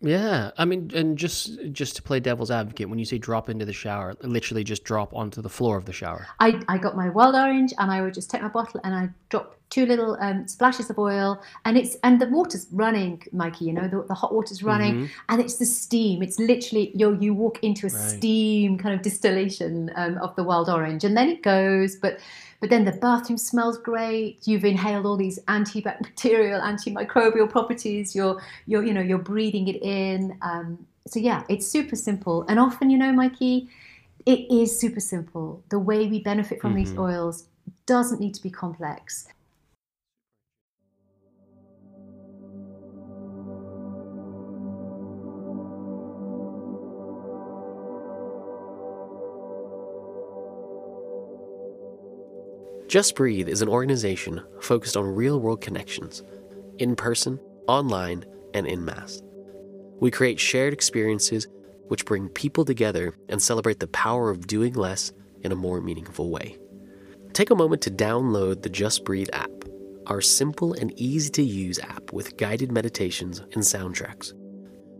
yeah, 0.00 0.52
I 0.56 0.64
mean, 0.64 0.90
and 0.94 1.18
just 1.18 1.58
just 1.72 1.96
to 1.96 2.02
play 2.02 2.20
devil's 2.20 2.50
advocate, 2.52 2.88
when 2.88 3.00
you 3.00 3.04
say 3.04 3.18
drop 3.18 3.48
into 3.48 3.64
the 3.64 3.72
shower, 3.72 4.14
literally 4.22 4.62
just 4.62 4.84
drop 4.84 5.12
onto 5.12 5.42
the 5.42 5.48
floor 5.48 5.76
of 5.76 5.86
the 5.86 5.92
shower. 5.92 6.28
I, 6.38 6.60
I 6.68 6.78
got 6.78 6.96
my 6.96 7.08
wild 7.08 7.34
orange, 7.34 7.72
and 7.78 7.90
I 7.90 8.02
would 8.02 8.14
just 8.14 8.30
take 8.30 8.42
my 8.42 8.48
bottle 8.48 8.80
and 8.84 8.94
I 8.94 9.08
drop 9.28 9.57
two 9.70 9.86
little 9.86 10.16
um, 10.20 10.46
splashes 10.48 10.90
of 10.90 10.98
oil, 10.98 11.40
and 11.64 11.76
it's 11.76 11.96
and 12.02 12.20
the 12.20 12.26
water's 12.26 12.66
running, 12.72 13.22
Mikey. 13.32 13.66
You 13.66 13.72
know, 13.72 13.88
the, 13.88 14.02
the 14.02 14.14
hot 14.14 14.32
water's 14.32 14.62
running, 14.62 14.94
mm-hmm. 14.94 15.06
and 15.28 15.40
it's 15.40 15.56
the 15.56 15.66
steam. 15.66 16.22
It's 16.22 16.38
literally 16.38 16.92
you 16.94 17.16
you 17.20 17.34
walk 17.34 17.62
into 17.62 17.86
a 17.86 17.90
right. 17.90 18.10
steam 18.10 18.78
kind 18.78 18.94
of 18.94 19.02
distillation 19.02 19.90
um, 19.96 20.18
of 20.18 20.34
the 20.36 20.44
wild 20.44 20.68
orange, 20.68 21.04
and 21.04 21.16
then 21.16 21.28
it 21.28 21.42
goes, 21.42 21.96
but 21.96 22.18
but 22.60 22.70
then 22.70 22.84
the 22.84 22.92
bathroom 22.92 23.38
smells 23.38 23.78
great. 23.78 24.46
You've 24.46 24.64
inhaled 24.64 25.06
all 25.06 25.16
these 25.16 25.38
antibacterial, 25.44 26.60
antimicrobial 26.60 27.48
properties. 27.48 28.16
You're, 28.16 28.42
you're, 28.66 28.84
you 28.84 28.92
know, 28.92 29.00
you're 29.00 29.18
breathing 29.18 29.68
it 29.68 29.80
in. 29.82 30.36
Um, 30.42 30.84
so 31.06 31.20
yeah, 31.20 31.44
it's 31.48 31.66
super 31.66 31.94
simple. 31.94 32.44
And 32.48 32.58
often, 32.58 32.90
you 32.90 32.98
know, 32.98 33.12
Mikey, 33.12 33.68
it 34.26 34.50
is 34.50 34.78
super 34.78 35.00
simple. 35.00 35.62
The 35.68 35.78
way 35.78 36.08
we 36.08 36.20
benefit 36.20 36.60
from 36.60 36.74
mm-hmm. 36.74 36.84
these 36.84 36.98
oils 36.98 37.44
doesn't 37.86 38.20
need 38.20 38.34
to 38.34 38.42
be 38.42 38.50
complex. 38.50 39.28
Just 52.88 53.16
Breathe 53.16 53.50
is 53.50 53.60
an 53.60 53.68
organization 53.68 54.42
focused 54.62 54.96
on 54.96 55.14
real 55.14 55.38
world 55.38 55.60
connections, 55.60 56.22
in 56.78 56.96
person, 56.96 57.38
online, 57.66 58.24
and 58.54 58.66
in 58.66 58.82
mass. 58.82 59.20
We 60.00 60.10
create 60.10 60.40
shared 60.40 60.72
experiences 60.72 61.46
which 61.88 62.06
bring 62.06 62.30
people 62.30 62.64
together 62.64 63.14
and 63.28 63.42
celebrate 63.42 63.78
the 63.78 63.88
power 63.88 64.30
of 64.30 64.46
doing 64.46 64.72
less 64.72 65.12
in 65.42 65.52
a 65.52 65.56
more 65.56 65.82
meaningful 65.82 66.30
way. 66.30 66.56
Take 67.34 67.50
a 67.50 67.54
moment 67.54 67.82
to 67.82 67.90
download 67.90 68.62
the 68.62 68.70
Just 68.70 69.04
Breathe 69.04 69.28
app, 69.34 69.50
our 70.06 70.22
simple 70.22 70.72
and 70.72 70.98
easy 70.98 71.28
to 71.32 71.42
use 71.42 71.78
app 71.80 72.14
with 72.14 72.38
guided 72.38 72.72
meditations 72.72 73.40
and 73.52 73.62
soundtracks. 73.62 74.32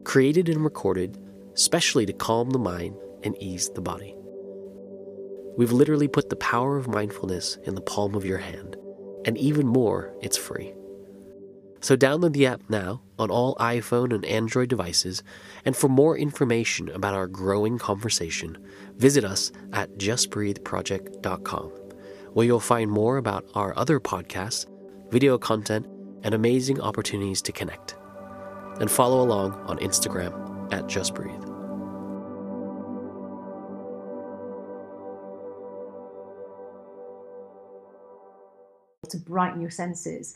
Created 0.04 0.50
and 0.50 0.62
recorded 0.62 1.16
specially 1.54 2.04
to 2.04 2.12
calm 2.12 2.50
the 2.50 2.58
mind 2.58 2.96
and 3.24 3.34
ease 3.42 3.70
the 3.70 3.80
body. 3.80 4.14
We've 5.58 5.72
literally 5.72 6.06
put 6.06 6.30
the 6.30 6.36
power 6.36 6.76
of 6.76 6.86
mindfulness 6.86 7.58
in 7.64 7.74
the 7.74 7.80
palm 7.80 8.14
of 8.14 8.24
your 8.24 8.38
hand, 8.38 8.76
and 9.24 9.36
even 9.36 9.66
more, 9.66 10.14
it's 10.22 10.36
free. 10.36 10.72
So 11.80 11.96
download 11.96 12.32
the 12.32 12.46
app 12.46 12.62
now 12.68 13.02
on 13.18 13.28
all 13.28 13.56
iPhone 13.56 14.14
and 14.14 14.24
Android 14.24 14.68
devices, 14.68 15.24
and 15.64 15.76
for 15.76 15.88
more 15.88 16.16
information 16.16 16.88
about 16.90 17.14
our 17.14 17.26
growing 17.26 17.76
conversation, 17.76 18.56
visit 18.98 19.24
us 19.24 19.50
at 19.72 19.98
justbreatheproject.com, 19.98 21.70
where 22.34 22.46
you'll 22.46 22.60
find 22.60 22.88
more 22.88 23.16
about 23.16 23.44
our 23.54 23.76
other 23.76 23.98
podcasts, 23.98 24.64
video 25.10 25.38
content, 25.38 25.86
and 26.22 26.34
amazing 26.34 26.80
opportunities 26.80 27.42
to 27.42 27.50
connect. 27.50 27.96
And 28.78 28.88
follow 28.88 29.24
along 29.24 29.54
on 29.66 29.78
Instagram 29.78 30.72
at 30.72 30.86
justbreathe. 30.86 31.57
To 39.10 39.16
brighten 39.18 39.60
your 39.60 39.70
senses. 39.70 40.34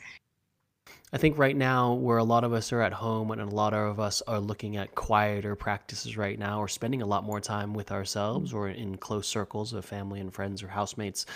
I 1.15 1.19
think 1.19 1.37
right 1.37 1.57
now, 1.57 1.93
where 1.93 2.17
a 2.17 2.25
lot 2.25 2.43
of 2.43 2.55
us 2.55 2.73
are 2.73 2.81
at 2.81 2.95
home 2.95 3.33
and 3.33 3.41
a 3.43 3.55
lot 3.55 3.75
of 3.75 4.01
us 4.01 4.23
are 4.27 4.41
looking 4.41 4.79
at 4.79 4.95
quieter 4.95 5.55
practices 5.55 6.17
right 6.17 6.39
now, 6.39 6.59
or 6.59 6.69
spending 6.69 7.03
a 7.03 7.07
lot 7.07 7.23
more 7.23 7.39
time 7.39 7.75
with 7.75 7.93
ourselves 7.93 8.55
or 8.55 8.71
in 8.71 8.97
close 8.97 9.29
circles 9.29 9.75
of 9.75 9.85
family 9.85 10.21
and 10.21 10.33
friends 10.33 10.63
or 10.63 10.69
housemates, 10.69 11.27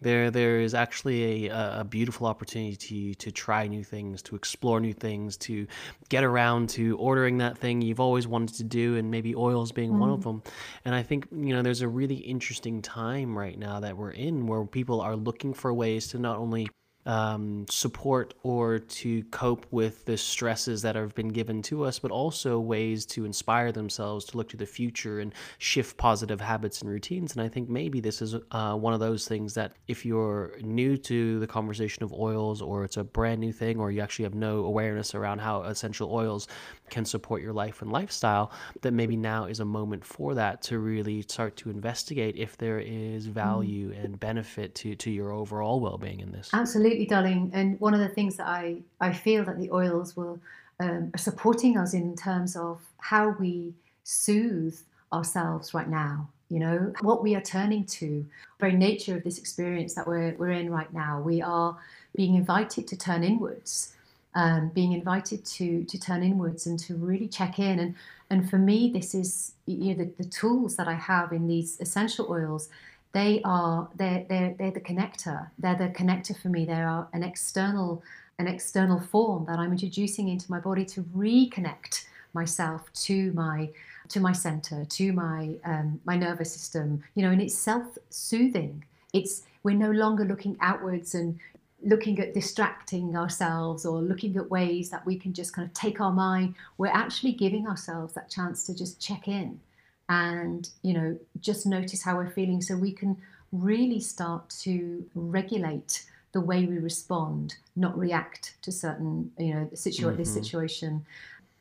there 0.00 0.30
there 0.30 0.60
is 0.60 0.72
actually 0.72 1.48
a, 1.48 1.80
a 1.80 1.84
beautiful 1.84 2.28
opportunity 2.28 2.76
to, 2.76 3.14
to 3.14 3.32
try 3.32 3.66
new 3.66 3.82
things, 3.82 4.22
to 4.22 4.36
explore 4.36 4.78
new 4.78 4.92
things, 4.92 5.36
to 5.38 5.66
get 6.10 6.22
around 6.22 6.68
to 6.70 6.96
ordering 6.98 7.38
that 7.38 7.58
thing 7.58 7.82
you've 7.82 7.98
always 7.98 8.28
wanted 8.28 8.54
to 8.58 8.64
do, 8.64 8.96
and 8.96 9.10
maybe 9.10 9.34
oils 9.34 9.72
being 9.72 9.94
mm. 9.94 9.98
one 9.98 10.10
of 10.10 10.20
mm. 10.20 10.24
them. 10.24 10.42
And 10.84 10.94
I 10.94 11.02
think 11.02 11.26
you 11.32 11.52
know 11.52 11.62
there's 11.62 11.82
a 11.82 11.88
really 11.88 12.18
interesting 12.18 12.82
time 12.82 13.36
right 13.36 13.58
now 13.58 13.80
that 13.80 13.96
we're 13.96 14.12
in 14.12 14.46
where 14.46 14.64
people 14.64 15.00
are 15.00 15.16
looking 15.16 15.54
for 15.54 15.74
ways 15.74 16.06
to 16.08 16.20
not 16.20 16.38
only 16.38 16.68
um, 17.06 17.66
support 17.70 18.34
or 18.42 18.78
to 18.78 19.22
cope 19.24 19.66
with 19.70 20.04
the 20.04 20.16
stresses 20.16 20.82
that 20.82 20.96
have 20.96 21.14
been 21.14 21.28
given 21.28 21.62
to 21.62 21.84
us, 21.84 21.98
but 21.98 22.10
also 22.10 22.58
ways 22.58 23.04
to 23.06 23.24
inspire 23.24 23.72
themselves 23.72 24.24
to 24.26 24.36
look 24.36 24.48
to 24.50 24.56
the 24.56 24.66
future 24.66 25.20
and 25.20 25.34
shift 25.58 25.96
positive 25.96 26.40
habits 26.40 26.80
and 26.80 26.90
routines. 26.90 27.32
And 27.32 27.42
I 27.42 27.48
think 27.48 27.68
maybe 27.68 28.00
this 28.00 28.22
is 28.22 28.36
uh, 28.50 28.74
one 28.74 28.94
of 28.94 29.00
those 29.00 29.28
things 29.28 29.54
that 29.54 29.72
if 29.88 30.04
you're 30.04 30.52
new 30.60 30.96
to 30.98 31.38
the 31.40 31.46
conversation 31.46 32.02
of 32.02 32.12
oils 32.12 32.62
or 32.62 32.84
it's 32.84 32.96
a 32.96 33.04
brand 33.04 33.40
new 33.40 33.52
thing 33.52 33.78
or 33.78 33.90
you 33.90 34.00
actually 34.00 34.24
have 34.24 34.34
no 34.34 34.64
awareness 34.64 35.14
around 35.14 35.40
how 35.40 35.62
essential 35.62 36.12
oils 36.12 36.48
can 36.90 37.04
support 37.04 37.42
your 37.42 37.52
life 37.52 37.82
and 37.82 37.90
lifestyle, 37.90 38.52
that 38.82 38.92
maybe 38.92 39.16
now 39.16 39.46
is 39.46 39.60
a 39.60 39.64
moment 39.64 40.04
for 40.04 40.34
that 40.34 40.62
to 40.62 40.78
really 40.78 41.22
start 41.22 41.56
to 41.56 41.70
investigate 41.70 42.36
if 42.36 42.56
there 42.56 42.78
is 42.78 43.26
mm. 43.26 43.32
value 43.32 43.92
mm. 43.92 44.04
and 44.04 44.20
benefit 44.20 44.74
to, 44.74 44.94
to 44.94 45.10
your 45.10 45.32
overall 45.32 45.80
well 45.80 45.98
being 45.98 46.20
in 46.20 46.30
this. 46.30 46.50
Absolutely, 46.52 47.06
darling. 47.06 47.50
And 47.54 47.80
one 47.80 47.94
of 47.94 48.00
the 48.00 48.08
things 48.08 48.36
that 48.36 48.46
I, 48.46 48.76
I 49.00 49.12
feel 49.12 49.44
that 49.44 49.58
the 49.58 49.70
oils 49.70 50.16
will 50.16 50.38
um, 50.80 51.10
are 51.14 51.18
supporting 51.18 51.76
us 51.78 51.94
in 51.94 52.16
terms 52.16 52.56
of 52.56 52.80
how 52.98 53.30
we 53.38 53.74
soothe 54.02 54.78
ourselves 55.12 55.72
right 55.72 55.88
now 55.88 56.28
you 56.48 56.58
know 56.58 56.92
what 57.00 57.22
we 57.22 57.34
are 57.34 57.40
turning 57.40 57.84
to 57.84 58.24
very 58.60 58.74
nature 58.74 59.16
of 59.16 59.24
this 59.24 59.38
experience 59.38 59.94
that 59.94 60.06
we're, 60.06 60.34
we're 60.36 60.50
in 60.50 60.70
right 60.70 60.92
now 60.92 61.20
we 61.20 61.40
are 61.40 61.76
being 62.14 62.34
invited 62.34 62.86
to 62.86 62.96
turn 62.96 63.24
inwards 63.24 63.94
um, 64.34 64.68
being 64.70 64.92
invited 64.92 65.44
to 65.44 65.84
to 65.84 65.98
turn 65.98 66.22
inwards 66.22 66.66
and 66.66 66.78
to 66.80 66.94
really 66.96 67.28
check 67.28 67.58
in. 67.58 67.78
And 67.78 67.94
and 68.30 68.48
for 68.50 68.58
me, 68.58 68.90
this 68.92 69.14
is 69.14 69.52
you 69.66 69.94
know 69.94 70.04
the, 70.04 70.10
the 70.22 70.28
tools 70.28 70.76
that 70.76 70.88
I 70.88 70.94
have 70.94 71.32
in 71.32 71.46
these 71.46 71.80
essential 71.80 72.26
oils. 72.30 72.68
they 73.12 73.40
are 73.44 73.88
they're, 73.94 74.24
they're, 74.28 74.54
they're 74.58 74.72
the 74.72 74.80
connector. 74.80 75.48
They're 75.58 75.76
the 75.76 75.88
connector 75.88 76.36
for 76.40 76.48
me. 76.48 76.64
They 76.64 76.82
are 76.82 77.08
an 77.12 77.22
external 77.22 78.02
an 78.38 78.48
external 78.48 79.00
form 79.00 79.44
that 79.46 79.58
I'm 79.58 79.72
introducing 79.72 80.28
into 80.28 80.50
my 80.50 80.58
body 80.58 80.84
to 80.86 81.02
reconnect 81.02 82.06
myself 82.32 82.92
to 83.06 83.32
my 83.32 83.70
to 84.08 84.20
my 84.20 84.32
center, 84.32 84.84
to 84.84 85.12
my 85.12 85.54
um, 85.64 86.00
my 86.04 86.16
nervous 86.16 86.52
system. 86.52 87.02
You 87.14 87.22
know, 87.22 87.30
and 87.30 87.40
it's 87.40 87.54
self-soothing. 87.54 88.84
It's 89.12 89.42
we're 89.62 89.76
no 89.76 89.92
longer 89.92 90.24
looking 90.24 90.56
outwards 90.60 91.14
and 91.14 91.38
looking 91.84 92.18
at 92.18 92.34
distracting 92.34 93.16
ourselves 93.16 93.84
or 93.84 94.00
looking 94.00 94.36
at 94.36 94.50
ways 94.50 94.90
that 94.90 95.04
we 95.04 95.16
can 95.16 95.32
just 95.32 95.52
kind 95.52 95.66
of 95.68 95.74
take 95.74 96.00
our 96.00 96.12
mind. 96.12 96.54
We're 96.78 96.88
actually 96.88 97.32
giving 97.32 97.66
ourselves 97.66 98.14
that 98.14 98.30
chance 98.30 98.64
to 98.66 98.74
just 98.74 99.00
check 99.00 99.28
in 99.28 99.60
and 100.08 100.68
you 100.82 100.92
know 100.92 101.18
just 101.40 101.66
notice 101.66 102.02
how 102.02 102.16
we're 102.16 102.30
feeling 102.30 102.60
so 102.60 102.76
we 102.76 102.92
can 102.92 103.16
really 103.52 104.00
start 104.00 104.48
to 104.50 105.04
regulate 105.14 106.04
the 106.32 106.40
way 106.40 106.66
we 106.66 106.78
respond 106.78 107.54
not 107.76 107.96
react 107.96 108.54
to 108.60 108.70
certain 108.70 109.30
you 109.38 109.54
know 109.54 109.68
situa- 109.72 110.08
mm-hmm. 110.08 110.16
this 110.16 110.32
situation 110.32 111.04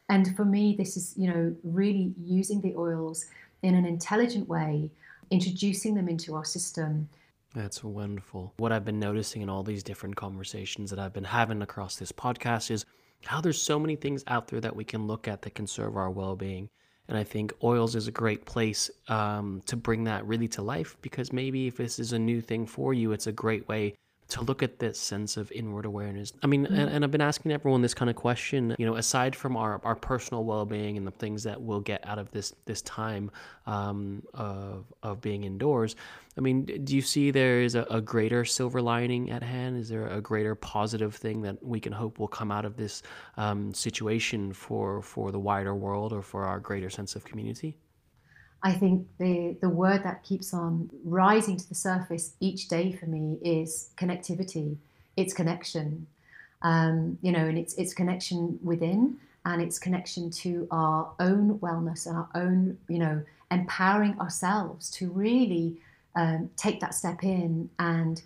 and 0.09 0.35
for 0.35 0.43
me 0.43 0.75
this 0.77 0.97
is 0.97 1.13
you 1.15 1.31
know 1.31 1.55
really 1.63 2.13
using 2.25 2.59
the 2.61 2.73
oils 2.75 3.25
in 3.61 3.75
an 3.75 3.85
intelligent 3.85 4.49
way 4.49 4.89
introducing 5.31 5.95
them 5.95 6.09
into 6.09 6.35
our 6.35 6.45
system 6.45 7.07
that's 7.53 7.83
wonderful. 7.83 8.53
What 8.57 8.71
I've 8.71 8.85
been 8.85 8.99
noticing 8.99 9.41
in 9.41 9.49
all 9.49 9.63
these 9.63 9.83
different 9.83 10.15
conversations 10.15 10.89
that 10.89 10.99
I've 10.99 11.13
been 11.13 11.23
having 11.23 11.61
across 11.61 11.95
this 11.95 12.11
podcast 12.11 12.71
is 12.71 12.85
how 13.25 13.41
there's 13.41 13.61
so 13.61 13.79
many 13.79 13.95
things 13.95 14.23
out 14.27 14.47
there 14.47 14.59
that 14.59 14.75
we 14.75 14.83
can 14.83 15.07
look 15.07 15.27
at 15.27 15.41
that 15.43 15.55
can 15.55 15.67
serve 15.67 15.95
our 15.95 16.09
well 16.09 16.35
being. 16.35 16.69
And 17.07 17.17
I 17.17 17.23
think 17.23 17.53
oils 17.63 17.95
is 17.95 18.07
a 18.07 18.11
great 18.11 18.45
place 18.45 18.89
um, 19.07 19.61
to 19.65 19.75
bring 19.75 20.05
that 20.05 20.25
really 20.25 20.47
to 20.49 20.61
life 20.61 20.97
because 21.01 21.33
maybe 21.33 21.67
if 21.67 21.77
this 21.77 21.99
is 21.99 22.13
a 22.13 22.19
new 22.19 22.41
thing 22.41 22.65
for 22.65 22.93
you, 22.93 23.11
it's 23.11 23.27
a 23.27 23.31
great 23.31 23.67
way 23.67 23.95
to 24.33 24.41
look 24.41 24.63
at 24.63 24.79
this 24.79 24.99
sense 24.99 25.37
of 25.37 25.51
inward 25.51 25.85
awareness. 25.85 26.33
I 26.41 26.47
mean, 26.47 26.65
mm-hmm. 26.65 26.73
and, 26.73 26.89
and, 26.89 27.03
I've 27.03 27.11
been 27.11 27.21
asking 27.21 27.51
everyone 27.51 27.83
this 27.83 27.93
kind 27.93 28.09
of 28.09 28.15
question, 28.15 28.75
you 28.79 28.85
know, 28.85 28.95
aside 28.95 29.35
from 29.35 29.55
our, 29.55 29.79
our 29.83 29.95
personal 29.95 30.43
well-being 30.43 30.97
and 30.97 31.05
the 31.05 31.11
things 31.11 31.43
that 31.43 31.61
we'll 31.61 31.81
get 31.81 32.05
out 32.07 32.17
of 32.17 32.31
this 32.31 32.51
this 32.65 32.81
time 32.81 33.29
um, 33.67 34.23
of, 34.33 34.85
of 35.03 35.21
being 35.21 35.43
indoors, 35.43 35.95
I 36.35 36.41
mean, 36.41 36.65
do 36.65 36.95
you 36.95 37.01
see 37.03 37.29
there 37.29 37.61
is 37.61 37.75
a, 37.75 37.83
a, 37.91 38.01
greater 38.01 38.43
silver 38.43 38.81
lining 38.81 39.29
at 39.29 39.43
hand? 39.43 39.77
Is 39.77 39.87
there 39.87 40.07
a 40.07 40.19
greater 40.19 40.55
positive 40.55 41.15
thing 41.15 41.43
that 41.43 41.63
we 41.63 41.79
can 41.79 41.93
hope 41.93 42.17
will 42.17 42.27
come 42.27 42.51
out 42.51 42.65
of 42.65 42.75
this 42.75 43.03
um, 43.37 43.71
situation 43.71 44.51
for, 44.51 45.03
for 45.03 45.31
the 45.31 45.39
wider 45.39 45.75
world 45.75 46.11
or 46.11 46.23
for 46.23 46.45
our 46.45 46.59
greater 46.59 46.89
sense 46.89 47.15
of 47.15 47.23
community? 47.23 47.77
I 48.63 48.71
think 48.71 49.07
the, 49.17 49.57
the 49.59 49.69
word 49.69 50.03
that 50.03 50.23
keeps 50.23 50.53
on 50.53 50.89
rising 51.03 51.57
to 51.57 51.67
the 51.67 51.75
surface 51.75 52.33
each 52.39 52.69
day 52.69 52.93
for 52.93 53.05
me 53.05 53.37
is 53.43 53.89
connectivity. 53.97 54.77
It's 55.17 55.33
connection, 55.33 56.07
um, 56.61 57.17
you 57.21 57.33
know, 57.33 57.45
and 57.45 57.57
it's 57.57 57.73
it's 57.75 57.93
connection 57.93 58.57
within 58.63 59.17
and 59.45 59.61
it's 59.61 59.77
connection 59.77 60.31
to 60.31 60.67
our 60.71 61.11
own 61.19 61.59
wellness 61.59 62.07
and 62.07 62.15
our 62.17 62.29
own, 62.35 62.77
you 62.87 62.99
know, 62.99 63.21
empowering 63.51 64.17
ourselves 64.19 64.89
to 64.91 65.09
really 65.11 65.75
um, 66.15 66.49
take 66.55 66.79
that 66.79 66.95
step 66.95 67.23
in 67.23 67.69
and 67.79 68.21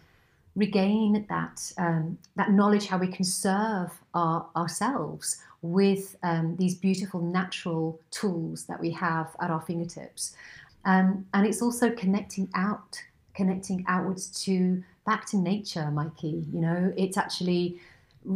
regain 0.58 1.24
that 1.30 1.72
um, 1.78 2.18
that 2.36 2.52
knowledge 2.52 2.88
how 2.88 2.98
we 2.98 3.08
can 3.08 3.24
serve 3.24 3.92
our, 4.14 4.48
ourselves 4.56 5.38
with 5.62 6.16
um, 6.24 6.56
these 6.58 6.76
beautiful 6.76 7.22
natural 7.22 8.00
tools 8.12 8.66
that 8.66 8.80
we 8.80 8.90
have 8.92 9.36
at 9.40 9.52
our 9.52 9.62
fingertips. 9.62 10.36
Um, 10.84 11.26
and 11.34 11.46
it's 11.46 11.62
also 11.62 11.92
connecting 11.92 12.50
out, 12.56 13.00
connecting 13.36 13.86
outwards 13.88 14.28
to 14.46 14.84
back 15.06 15.26
to 15.28 15.38
nature, 15.38 15.90
Mikey. 15.92 16.46
You 16.52 16.62
know, 16.62 16.94
it's 16.98 17.18
actually, 17.18 17.80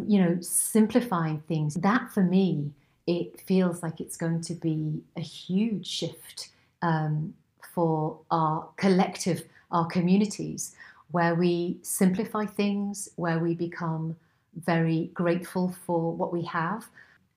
you 0.08 0.22
know, 0.22 0.38
simplifying 0.42 1.42
things. 1.48 1.74
That 1.76 2.12
for 2.12 2.24
me, 2.24 2.72
it 3.08 3.42
feels 3.42 3.82
like 3.82 4.00
it's 4.00 4.18
going 4.18 4.42
to 4.42 4.54
be 4.54 5.02
a 5.18 5.22
huge 5.22 5.88
shift 5.88 6.50
um, 6.84 7.34
for 7.74 8.20
our 8.30 8.68
collective, 8.78 9.44
our 9.72 9.86
communities, 9.86 10.76
where 11.12 11.36
we 11.36 11.78
simplify 11.82 12.46
things, 12.46 13.10
where 13.16 13.40
we 13.40 13.54
become 13.54 14.16
very 14.56 15.12
grateful 15.14 15.74
for 15.86 16.12
what 16.14 16.34
we 16.34 16.44
have, 16.44 16.88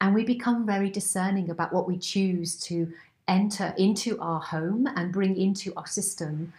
and 0.01 0.15
we 0.15 0.25
become 0.25 0.67
very 0.67 0.91
discerning 0.91 1.51
about 1.51 1.73
what 1.73 1.87
we 1.87 1.99
choose 1.99 2.59
to 2.61 2.93
enter 3.29 3.75
into 3.79 4.21
our 4.21 4.41
home 4.41 4.87
and 4.97 5.13
bring 5.13 5.37
into 5.37 5.73
our 5.77 5.87
system. 5.87 6.53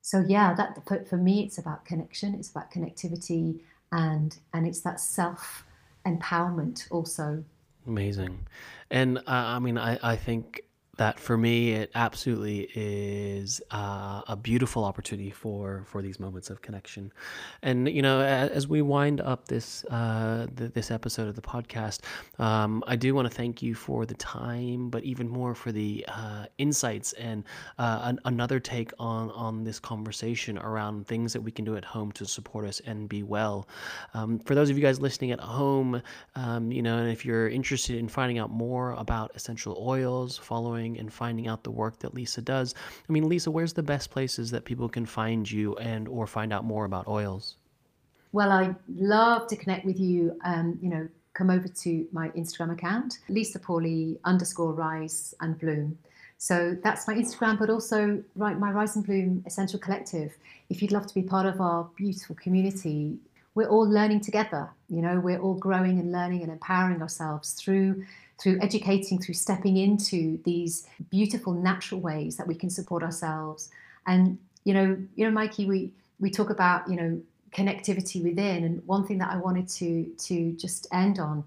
So 0.00 0.24
yeah, 0.26 0.54
that 0.54 0.78
for, 0.86 1.04
for 1.04 1.16
me 1.16 1.44
it's 1.44 1.58
about 1.58 1.84
connection, 1.84 2.34
it's 2.34 2.50
about 2.50 2.70
connectivity 2.70 3.60
and 3.92 4.36
and 4.52 4.66
it's 4.66 4.80
that 4.80 5.00
self 5.00 5.64
empowerment 6.06 6.90
also. 6.90 7.44
Amazing. 7.86 8.38
And 8.90 9.18
uh, 9.18 9.22
I 9.26 9.58
mean 9.58 9.78
I 9.78 9.98
I 10.02 10.16
think 10.16 10.62
that 10.98 11.18
for 11.18 11.38
me 11.38 11.72
it 11.72 11.90
absolutely 11.94 12.68
is 12.74 13.62
uh, 13.70 14.20
a 14.28 14.36
beautiful 14.36 14.84
opportunity 14.84 15.30
for 15.30 15.84
for 15.86 16.02
these 16.02 16.20
moments 16.20 16.50
of 16.50 16.60
connection. 16.60 17.10
And 17.62 17.88
you 17.88 18.02
know 18.02 18.20
as 18.20 18.68
we 18.68 18.82
wind 18.82 19.20
up 19.22 19.48
this 19.48 19.84
uh, 19.86 20.46
this 20.54 20.90
episode 20.90 21.28
of 21.28 21.34
the 21.34 21.42
podcast 21.42 22.00
um, 22.38 22.84
i 22.86 22.94
do 22.94 23.14
want 23.14 23.28
to 23.28 23.34
thank 23.34 23.62
you 23.62 23.74
for 23.74 24.04
the 24.04 24.14
time 24.14 24.90
but 24.90 25.02
even 25.02 25.28
more 25.28 25.54
for 25.54 25.72
the 25.72 26.04
uh, 26.08 26.44
insights 26.58 27.14
and 27.14 27.44
uh, 27.78 28.00
an, 28.04 28.18
another 28.26 28.60
take 28.60 28.92
on 28.98 29.30
on 29.30 29.64
this 29.64 29.80
conversation 29.80 30.58
around 30.58 31.06
things 31.06 31.32
that 31.32 31.40
we 31.40 31.50
can 31.50 31.64
do 31.64 31.74
at 31.76 31.84
home 31.84 32.12
to 32.12 32.26
support 32.26 32.66
us 32.66 32.80
and 32.86 33.08
be 33.08 33.22
well. 33.22 33.66
Um, 34.14 34.38
for 34.40 34.54
those 34.54 34.68
of 34.68 34.76
you 34.76 34.82
guys 34.82 35.00
listening 35.00 35.30
at 35.30 35.40
home 35.40 36.02
um, 36.34 36.70
you 36.70 36.82
know 36.82 36.98
and 36.98 37.10
if 37.10 37.24
you're 37.24 37.48
interested 37.48 37.96
in 37.96 38.08
finding 38.08 38.38
out 38.38 38.50
more 38.50 38.92
about 38.92 39.32
essential 39.34 39.76
oils 39.80 40.36
following 40.36 40.81
and 40.98 41.12
finding 41.12 41.48
out 41.48 41.64
the 41.64 41.70
work 41.70 41.98
that 42.00 42.14
Lisa 42.14 42.42
does. 42.42 42.74
I 43.08 43.12
mean, 43.12 43.28
Lisa, 43.28 43.50
where's 43.50 43.72
the 43.72 43.82
best 43.82 44.10
places 44.10 44.50
that 44.50 44.64
people 44.64 44.88
can 44.88 45.06
find 45.06 45.50
you 45.50 45.76
and 45.76 46.08
or 46.08 46.26
find 46.26 46.52
out 46.52 46.64
more 46.64 46.84
about 46.84 47.08
oils? 47.08 47.56
Well, 48.32 48.50
I 48.50 48.74
love 48.88 49.46
to 49.48 49.56
connect 49.56 49.84
with 49.84 50.00
you. 50.00 50.38
Um, 50.44 50.78
you 50.80 50.88
know, 50.88 51.08
come 51.34 51.50
over 51.50 51.68
to 51.68 52.06
my 52.12 52.28
Instagram 52.30 52.72
account, 52.72 53.18
Lisa 53.28 53.58
Pauley 53.58 54.18
underscore 54.24 54.72
rise 54.72 55.34
and 55.40 55.58
bloom. 55.58 55.98
So 56.38 56.76
that's 56.82 57.06
my 57.06 57.14
Instagram, 57.14 57.58
but 57.58 57.70
also 57.70 58.22
right, 58.34 58.58
my 58.58 58.72
Rise 58.72 58.96
and 58.96 59.06
Bloom 59.06 59.44
Essential 59.46 59.78
Collective. 59.78 60.32
If 60.70 60.82
you'd 60.82 60.90
love 60.90 61.06
to 61.06 61.14
be 61.14 61.22
part 61.22 61.46
of 61.46 61.60
our 61.60 61.88
beautiful 61.96 62.34
community, 62.34 63.16
we're 63.54 63.68
all 63.68 63.88
learning 63.88 64.20
together. 64.20 64.70
You 64.88 65.02
know, 65.02 65.20
we're 65.20 65.40
all 65.40 65.54
growing 65.54 65.98
and 65.98 66.12
learning 66.12 66.42
and 66.42 66.50
empowering 66.50 67.02
ourselves 67.02 67.52
through 67.52 68.04
through 68.38 68.58
educating, 68.60 69.20
through 69.20 69.34
stepping 69.34 69.76
into 69.76 70.40
these 70.44 70.86
beautiful 71.10 71.52
natural 71.52 72.00
ways 72.00 72.36
that 72.36 72.46
we 72.46 72.54
can 72.54 72.70
support 72.70 73.02
ourselves. 73.02 73.70
And 74.06 74.38
you 74.64 74.74
know, 74.74 74.96
you 75.14 75.24
know, 75.24 75.30
Mikey, 75.30 75.66
we 75.66 75.92
we 76.20 76.30
talk 76.30 76.50
about 76.50 76.88
you 76.88 76.96
know 76.96 77.20
connectivity 77.52 78.22
within, 78.22 78.64
and 78.64 78.86
one 78.86 79.06
thing 79.06 79.18
that 79.18 79.30
I 79.30 79.36
wanted 79.36 79.68
to 79.68 80.04
to 80.04 80.52
just 80.52 80.86
end 80.92 81.18
on. 81.18 81.44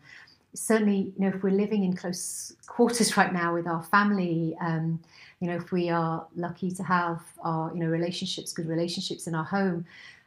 Certainly, 0.54 1.12
you 1.18 1.26
know, 1.26 1.36
if 1.36 1.44
we're 1.44 1.50
living 1.50 1.84
in 1.84 1.96
close 1.96 2.54
quarters 2.66 3.18
right 3.18 3.34
now 3.34 3.54
with 3.54 3.68
our 3.68 3.84
family, 3.84 4.56
um, 4.62 5.00
you 5.42 5.48
know, 5.50 5.56
if 5.56 5.72
we 5.72 5.90
are 5.90 6.26
lucky 6.36 6.72
to 6.72 6.84
have 6.84 7.22
our, 7.44 7.74
you 7.74 7.82
know, 7.82 7.88
relationships, 7.88 8.54
good 8.54 8.68
relationships 8.68 9.28
in 9.28 9.36
our 9.36 9.44
home, 9.44 9.86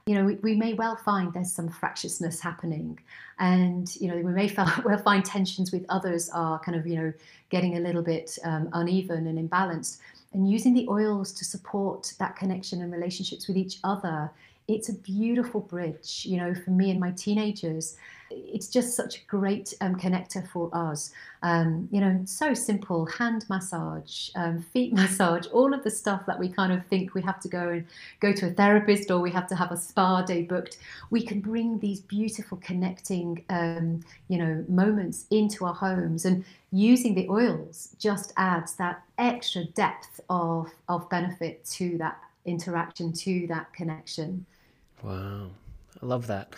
you 0.08 0.14
know, 0.14 0.24
we, 0.24 0.36
we, 0.36 0.54
may 0.54 0.72
well 0.72 0.96
find 0.96 1.34
there's 1.34 1.52
some 1.52 1.68
fractiousness 1.68 2.40
happening. 2.40 2.98
And, 3.38 3.94
you 3.96 4.08
know, 4.08 4.16
we 4.16 4.32
may 4.32 4.50
well 4.84 4.96
find 4.96 5.22
tensions 5.22 5.70
with 5.70 5.84
others 5.90 6.30
are 6.30 6.58
kind 6.60 6.78
of, 6.78 6.86
you 6.86 6.96
know, 6.96 7.12
getting 7.50 7.76
a 7.76 7.80
little 7.80 8.00
bit 8.00 8.38
um, 8.42 8.70
uneven 8.72 9.26
and 9.26 9.50
imbalanced. 9.50 9.98
And 10.32 10.50
using 10.50 10.72
the 10.72 10.86
oils 10.88 11.32
to 11.34 11.44
support 11.44 12.14
that 12.18 12.36
connection 12.36 12.80
and 12.80 12.90
relationships 12.90 13.48
with 13.48 13.58
each 13.58 13.80
other, 13.84 14.30
it's 14.68 14.88
a 14.88 14.94
beautiful 14.94 15.60
bridge, 15.60 16.24
you 16.24 16.36
know, 16.36 16.54
for 16.54 16.70
me 16.70 16.90
and 16.90 17.00
my 17.00 17.10
teenagers 17.12 17.96
it's 18.30 18.68
just 18.68 18.94
such 18.94 19.16
a 19.16 19.24
great 19.26 19.74
um, 19.80 19.96
connector 19.96 20.46
for 20.48 20.70
us. 20.72 21.12
Um, 21.42 21.88
you 21.90 22.00
know, 22.00 22.20
so 22.24 22.52
simple 22.52 23.06
hand 23.06 23.46
massage, 23.48 24.30
um, 24.34 24.60
feet 24.60 24.92
massage, 24.94 25.46
all 25.46 25.72
of 25.72 25.84
the 25.84 25.90
stuff 25.90 26.26
that 26.26 26.38
we 26.38 26.48
kind 26.48 26.72
of 26.72 26.84
think 26.86 27.14
we 27.14 27.22
have 27.22 27.40
to 27.40 27.48
go 27.48 27.68
and 27.68 27.86
go 28.20 28.32
to 28.32 28.48
a 28.48 28.50
therapist 28.50 29.10
or 29.10 29.20
we 29.20 29.30
have 29.30 29.46
to 29.48 29.54
have 29.54 29.72
a 29.72 29.76
spa 29.76 30.22
day 30.22 30.42
booked. 30.42 30.78
We 31.10 31.22
can 31.22 31.40
bring 31.40 31.78
these 31.78 32.00
beautiful 32.00 32.58
connecting, 32.58 33.44
um, 33.50 34.04
you 34.28 34.38
know, 34.38 34.64
moments 34.68 35.26
into 35.30 35.64
our 35.64 35.74
homes 35.74 36.24
and 36.24 36.44
using 36.72 37.14
the 37.14 37.28
oils 37.28 37.96
just 37.98 38.32
adds 38.36 38.74
that 38.74 39.02
extra 39.16 39.64
depth 39.64 40.20
of, 40.28 40.70
of 40.88 41.08
benefit 41.08 41.64
to 41.64 41.96
that 41.98 42.18
interaction, 42.44 43.12
to 43.12 43.46
that 43.46 43.72
connection. 43.72 44.44
Wow. 45.02 45.50
I 46.02 46.06
love 46.06 46.26
that. 46.28 46.54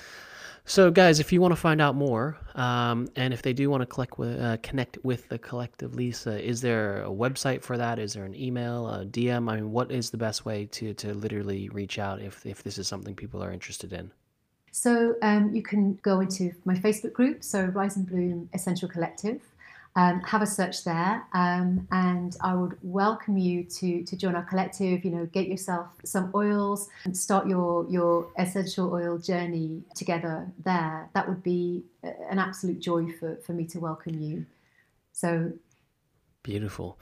So, 0.66 0.90
guys, 0.90 1.18
if 1.18 1.32
you 1.32 1.40
want 1.40 1.52
to 1.52 1.56
find 1.56 1.80
out 1.80 1.96
more, 1.96 2.36
um, 2.54 3.08
and 3.16 3.34
if 3.34 3.42
they 3.42 3.52
do 3.52 3.70
want 3.70 3.80
to 3.80 3.86
collect 3.86 4.18
with, 4.18 4.40
uh, 4.40 4.56
connect 4.62 4.98
with 5.02 5.28
the 5.28 5.38
collective 5.38 5.94
Lisa, 5.94 6.40
is 6.40 6.60
there 6.60 7.02
a 7.02 7.08
website 7.08 7.62
for 7.62 7.76
that? 7.76 7.98
Is 7.98 8.12
there 8.12 8.24
an 8.24 8.36
email, 8.36 8.88
a 8.88 9.04
DM? 9.04 9.50
I 9.50 9.56
mean, 9.56 9.72
what 9.72 9.90
is 9.90 10.10
the 10.10 10.16
best 10.16 10.44
way 10.44 10.66
to 10.66 10.94
to 10.94 11.14
literally 11.14 11.68
reach 11.70 11.98
out 11.98 12.20
if 12.20 12.46
if 12.46 12.62
this 12.62 12.78
is 12.78 12.86
something 12.86 13.16
people 13.16 13.42
are 13.42 13.50
interested 13.50 13.92
in? 13.92 14.12
So 14.70 15.16
um, 15.22 15.52
you 15.54 15.62
can 15.62 15.98
go 16.02 16.20
into 16.20 16.52
my 16.64 16.74
Facebook 16.74 17.14
group, 17.14 17.42
so 17.42 17.64
Rise 17.64 17.96
and 17.96 18.08
Bloom 18.08 18.48
Essential 18.54 18.88
Collective. 18.88 19.40
Um, 19.96 20.20
have 20.20 20.40
a 20.40 20.46
search 20.46 20.84
there, 20.84 21.26
um, 21.34 21.88
and 21.90 22.36
I 22.40 22.54
would 22.54 22.78
welcome 22.82 23.36
you 23.36 23.64
to 23.64 24.04
to 24.04 24.16
join 24.16 24.36
our 24.36 24.44
collective. 24.44 25.04
You 25.04 25.10
know, 25.10 25.26
get 25.26 25.48
yourself 25.48 25.88
some 26.04 26.30
oils 26.32 26.88
and 27.04 27.16
start 27.16 27.48
your 27.48 27.86
your 27.90 28.28
essential 28.38 28.94
oil 28.94 29.18
journey 29.18 29.82
together 29.96 30.46
there. 30.64 31.10
That 31.14 31.28
would 31.28 31.42
be 31.42 31.82
an 32.04 32.38
absolute 32.38 32.78
joy 32.78 33.12
for 33.18 33.36
for 33.44 33.52
me 33.52 33.64
to 33.66 33.80
welcome 33.80 34.20
you. 34.20 34.46
So 35.12 35.52
beautiful. 36.44 36.98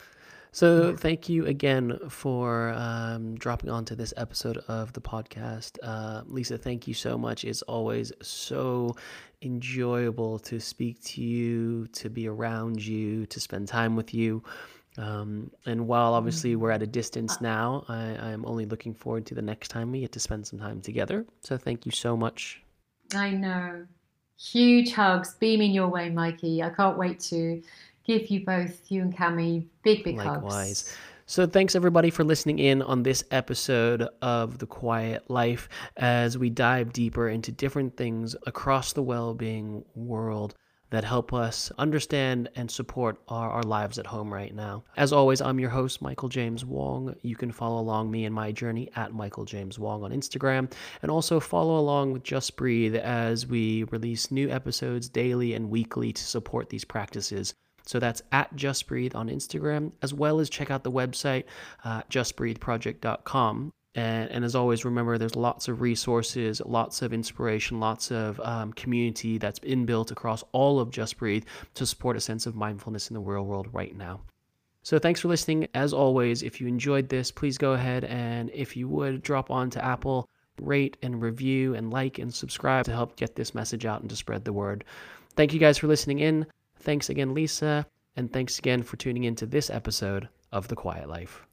So, 0.50 0.96
thank 0.96 1.28
you 1.28 1.46
again 1.46 1.98
for 2.08 2.70
um, 2.70 3.36
dropping 3.36 3.70
onto 3.70 3.94
this 3.94 4.14
episode 4.16 4.58
of 4.68 4.92
the 4.92 5.00
podcast. 5.00 5.78
Uh, 5.82 6.22
Lisa, 6.26 6.56
thank 6.56 6.88
you 6.88 6.94
so 6.94 7.18
much. 7.18 7.44
It's 7.44 7.62
always 7.62 8.12
so 8.22 8.96
enjoyable 9.42 10.38
to 10.40 10.58
speak 10.58 11.02
to 11.04 11.22
you, 11.22 11.86
to 11.88 12.08
be 12.08 12.28
around 12.28 12.84
you, 12.84 13.26
to 13.26 13.40
spend 13.40 13.68
time 13.68 13.94
with 13.94 14.14
you. 14.14 14.42
Um, 14.96 15.50
and 15.66 15.86
while 15.86 16.14
obviously 16.14 16.56
we're 16.56 16.72
at 16.72 16.82
a 16.82 16.86
distance 16.86 17.34
uh 17.34 17.42
now, 17.42 17.84
I, 17.88 18.00
I'm 18.16 18.44
only 18.46 18.64
looking 18.64 18.94
forward 18.94 19.26
to 19.26 19.34
the 19.34 19.42
next 19.42 19.68
time 19.68 19.92
we 19.92 20.00
get 20.00 20.12
to 20.12 20.20
spend 20.20 20.46
some 20.46 20.58
time 20.58 20.80
together. 20.80 21.26
So, 21.42 21.58
thank 21.58 21.84
you 21.84 21.92
so 21.92 22.16
much. 22.16 22.62
I 23.14 23.30
know. 23.30 23.86
Huge 24.40 24.92
hugs 24.92 25.34
beaming 25.34 25.72
your 25.72 25.88
way, 25.88 26.10
Mikey. 26.10 26.62
I 26.62 26.70
can't 26.70 26.96
wait 26.96 27.20
to 27.20 27.60
give 28.08 28.28
you 28.28 28.44
both, 28.44 28.90
you 28.90 29.02
and 29.02 29.14
Cami, 29.14 29.66
big, 29.82 30.02
big 30.02 30.16
Likewise. 30.16 30.88
hugs. 30.88 30.96
So, 31.26 31.46
thanks 31.46 31.74
everybody 31.74 32.08
for 32.08 32.24
listening 32.24 32.58
in 32.58 32.80
on 32.80 33.02
this 33.02 33.22
episode 33.30 34.08
of 34.22 34.58
The 34.58 34.66
Quiet 34.66 35.30
Life 35.30 35.68
as 35.98 36.38
we 36.38 36.48
dive 36.48 36.94
deeper 36.94 37.28
into 37.28 37.52
different 37.52 37.98
things 37.98 38.34
across 38.46 38.94
the 38.94 39.02
well 39.02 39.34
being 39.34 39.84
world 39.94 40.54
that 40.90 41.04
help 41.04 41.34
us 41.34 41.70
understand 41.76 42.48
and 42.56 42.70
support 42.70 43.20
our, 43.28 43.50
our 43.50 43.62
lives 43.62 43.98
at 43.98 44.06
home 44.06 44.32
right 44.32 44.54
now. 44.54 44.84
As 44.96 45.12
always, 45.12 45.42
I'm 45.42 45.60
your 45.60 45.68
host, 45.68 46.00
Michael 46.00 46.30
James 46.30 46.64
Wong. 46.64 47.14
You 47.20 47.36
can 47.36 47.52
follow 47.52 47.78
along 47.78 48.10
me 48.10 48.24
and 48.24 48.34
my 48.34 48.52
journey 48.52 48.88
at 48.96 49.12
Michael 49.12 49.44
James 49.44 49.78
Wong 49.78 50.02
on 50.02 50.12
Instagram, 50.12 50.72
and 51.02 51.10
also 51.10 51.40
follow 51.40 51.78
along 51.78 52.14
with 52.14 52.22
Just 52.22 52.56
Breathe 52.56 52.96
as 52.96 53.46
we 53.46 53.84
release 53.90 54.30
new 54.30 54.48
episodes 54.48 55.10
daily 55.10 55.52
and 55.52 55.68
weekly 55.68 56.10
to 56.14 56.24
support 56.24 56.70
these 56.70 56.86
practices 56.86 57.52
so 57.88 57.98
that's 57.98 58.20
at 58.32 58.54
Just 58.54 58.86
Breathe 58.86 59.14
on 59.14 59.30
Instagram, 59.30 59.92
as 60.02 60.12
well 60.12 60.40
as 60.40 60.50
check 60.50 60.70
out 60.70 60.84
the 60.84 60.92
website, 60.92 61.44
uh, 61.84 62.02
justbreatheproject.com. 62.10 63.72
And, 63.94 64.30
and, 64.30 64.44
as 64.44 64.54
always, 64.54 64.84
remember 64.84 65.16
there's 65.16 65.34
lots 65.34 65.68
of 65.68 65.80
resources, 65.80 66.60
lots 66.66 67.00
of 67.00 67.14
inspiration, 67.14 67.80
lots 67.80 68.10
of 68.10 68.38
um, 68.40 68.74
community 68.74 69.38
that's 69.38 69.58
inbuilt 69.60 70.10
across 70.10 70.44
all 70.52 70.80
of 70.80 70.90
Just 70.90 71.16
Breathe 71.16 71.44
to 71.76 71.86
support 71.86 72.14
a 72.14 72.20
sense 72.20 72.44
of 72.44 72.54
mindfulness 72.54 73.08
in 73.08 73.14
the 73.14 73.20
real 73.20 73.46
world 73.46 73.68
right 73.72 73.96
now. 73.96 74.20
So 74.82 74.98
thanks 74.98 75.20
for 75.20 75.28
listening. 75.28 75.66
As 75.72 75.94
always, 75.94 76.42
if 76.42 76.60
you 76.60 76.66
enjoyed 76.66 77.08
this, 77.08 77.30
please 77.30 77.56
go 77.56 77.72
ahead 77.72 78.04
and 78.04 78.50
if 78.52 78.76
you 78.76 78.86
would 78.88 79.22
drop 79.22 79.50
on 79.50 79.70
to 79.70 79.82
Apple, 79.82 80.28
rate 80.60 80.98
and 81.00 81.22
review 81.22 81.74
and 81.74 81.90
like 81.90 82.18
and 82.18 82.34
subscribe 82.34 82.84
to 82.84 82.92
help 82.92 83.16
get 83.16 83.34
this 83.34 83.54
message 83.54 83.86
out 83.86 84.02
and 84.02 84.10
to 84.10 84.16
spread 84.16 84.44
the 84.44 84.52
word. 84.52 84.84
Thank 85.36 85.54
you 85.54 85.58
guys 85.58 85.78
for 85.78 85.86
listening 85.86 86.18
in. 86.18 86.46
Thanks 86.80 87.10
again, 87.10 87.34
Lisa, 87.34 87.86
and 88.16 88.32
thanks 88.32 88.58
again 88.58 88.82
for 88.82 88.96
tuning 88.96 89.24
in 89.24 89.34
to 89.36 89.46
this 89.46 89.70
episode 89.70 90.28
of 90.52 90.68
The 90.68 90.76
Quiet 90.76 91.08
Life. 91.08 91.44